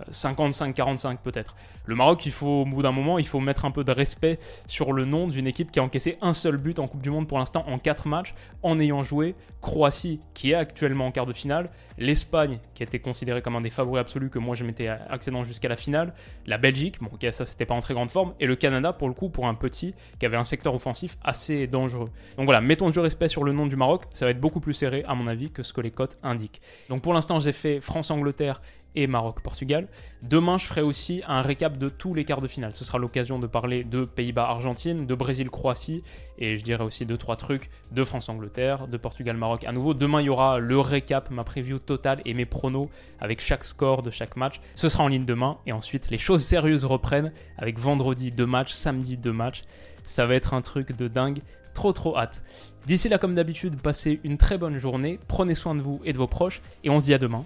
55-45 0.09 1.13
euh, 1.13 1.15
peut-être. 1.23 1.55
Le 1.85 1.95
Maroc, 1.95 2.25
il 2.25 2.31
faut 2.31 2.61
au 2.61 2.65
bout 2.65 2.81
d'un 2.81 2.91
moment, 2.91 3.17
il 3.17 3.27
faut 3.27 3.39
mettre 3.39 3.65
un 3.65 3.71
peu 3.71 3.83
de 3.83 3.91
respect 3.91 4.39
sur 4.67 4.93
le 4.93 5.05
nom 5.05 5.27
d'une 5.27 5.47
équipe 5.47 5.71
qui 5.71 5.79
a 5.79 5.83
encaissé 5.83 6.17
un 6.21 6.33
seul 6.33 6.57
but 6.57 6.79
en 6.79 6.87
Coupe 6.87 7.01
du 7.01 7.09
Monde 7.09 7.27
pour 7.27 7.39
l'instant 7.39 7.63
en 7.67 7.79
4 7.79 8.07
matchs, 8.07 8.33
en 8.63 8.79
ayant 8.79 9.03
joué 9.03 9.35
Croatie, 9.61 10.19
qui 10.33 10.51
est 10.51 10.55
actuellement 10.55 11.07
en 11.07 11.11
quart 11.11 11.25
de 11.25 11.33
finale, 11.33 11.69
l'Espagne, 11.97 12.59
qui 12.73 12.83
été 12.83 12.99
considérée 12.99 13.41
comme 13.41 13.55
un 13.55 13.61
des 13.61 13.69
favoris 13.69 14.01
absolus 14.01 14.29
que 14.29 14.39
moi 14.39 14.55
je 14.55 14.63
m'étais 14.63 14.87
accédant 14.87 15.43
jusqu'à 15.43 15.69
la 15.69 15.75
finale, 15.75 16.13
la 16.45 16.57
Belgique, 16.57 16.97
bon 16.99 17.09
ok 17.13 17.27
ça 17.31 17.45
c'était 17.45 17.65
pas 17.65 17.75
en 17.75 17.79
très 17.79 17.93
grande 17.93 18.09
forme, 18.09 18.33
et 18.39 18.47
le 18.47 18.55
Canada 18.55 18.91
pour 18.93 19.07
le 19.07 19.13
coup 19.13 19.29
pour 19.29 19.47
un 19.47 19.53
petit 19.53 19.93
qui 20.19 20.25
avait 20.25 20.37
un 20.37 20.43
secteur 20.43 20.73
offensif 20.73 21.17
assez 21.23 21.67
dangereux. 21.67 22.09
Donc 22.37 22.45
voilà, 22.45 22.61
mettons 22.61 22.89
du 22.89 22.99
respect 22.99 23.27
sur 23.27 23.43
le 23.43 23.53
nom 23.53 23.67
du 23.67 23.75
Maroc, 23.75 24.05
ça 24.13 24.25
va 24.25 24.31
être 24.31 24.39
beaucoup 24.39 24.59
plus 24.59 24.73
serré 24.73 25.03
à 25.07 25.15
mon 25.15 25.27
avis 25.27 25.51
que 25.51 25.63
ce 25.63 25.73
que 25.73 25.81
les 25.81 25.91
cotes 25.91 26.19
indiquent. 26.23 26.61
Donc 26.89 27.01
pour 27.01 27.13
l'instant 27.13 27.39
j'ai 27.39 27.51
fait 27.51 27.81
France-Angleterre 27.81 28.61
et 28.95 29.07
Maroc-Portugal. 29.07 29.87
Demain, 30.23 30.57
je 30.57 30.65
ferai 30.65 30.81
aussi 30.81 31.21
un 31.27 31.41
récap 31.41 31.77
de 31.77 31.89
tous 31.89 32.13
les 32.13 32.25
quarts 32.25 32.41
de 32.41 32.47
finale. 32.47 32.73
Ce 32.73 32.85
sera 32.85 32.97
l'occasion 32.97 33.39
de 33.39 33.47
parler 33.47 33.83
de 33.83 34.05
Pays-Bas-Argentine, 34.05 35.05
de 35.05 35.15
Brésil-Croatie, 35.15 36.03
et 36.37 36.57
je 36.57 36.63
dirai 36.63 36.83
aussi 36.83 37.05
deux 37.05 37.17
trois 37.17 37.35
trucs 37.35 37.69
de 37.91 38.03
France-Angleterre, 38.03 38.87
de 38.87 38.97
Portugal-Maroc 38.97 39.63
à 39.63 39.71
nouveau. 39.71 39.93
Demain, 39.93 40.21
il 40.21 40.25
y 40.25 40.29
aura 40.29 40.59
le 40.59 40.79
récap, 40.79 41.29
ma 41.31 41.43
preview 41.43 41.79
totale 41.79 42.21
et 42.25 42.33
mes 42.33 42.45
pronos 42.45 42.89
avec 43.19 43.41
chaque 43.41 43.63
score 43.63 44.01
de 44.01 44.11
chaque 44.11 44.35
match. 44.35 44.59
Ce 44.75 44.89
sera 44.89 45.03
en 45.03 45.07
ligne 45.07 45.25
demain, 45.25 45.57
et 45.65 45.71
ensuite 45.71 46.09
les 46.09 46.17
choses 46.17 46.43
sérieuses 46.43 46.85
reprennent 46.85 47.31
avec 47.57 47.79
vendredi 47.79 48.31
deux 48.31 48.45
matchs, 48.45 48.73
samedi 48.73 49.17
deux 49.17 49.33
matchs. 49.33 49.63
Ça 50.03 50.25
va 50.25 50.35
être 50.35 50.53
un 50.53 50.61
truc 50.61 50.95
de 50.95 51.07
dingue. 51.07 51.39
Trop 51.73 51.93
trop 51.93 52.17
hâte. 52.17 52.43
D'ici 52.85 53.07
là, 53.07 53.17
comme 53.17 53.35
d'habitude, 53.35 53.79
passez 53.79 54.19
une 54.23 54.37
très 54.37 54.57
bonne 54.57 54.77
journée, 54.77 55.19
prenez 55.27 55.55
soin 55.55 55.75
de 55.75 55.81
vous 55.81 56.01
et 56.03 56.11
de 56.11 56.17
vos 56.17 56.27
proches, 56.27 56.61
et 56.83 56.89
on 56.89 56.99
se 56.99 57.05
dit 57.05 57.13
à 57.13 57.17
demain. 57.17 57.45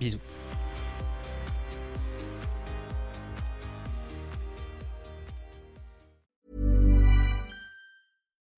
Bisous. 0.00 0.20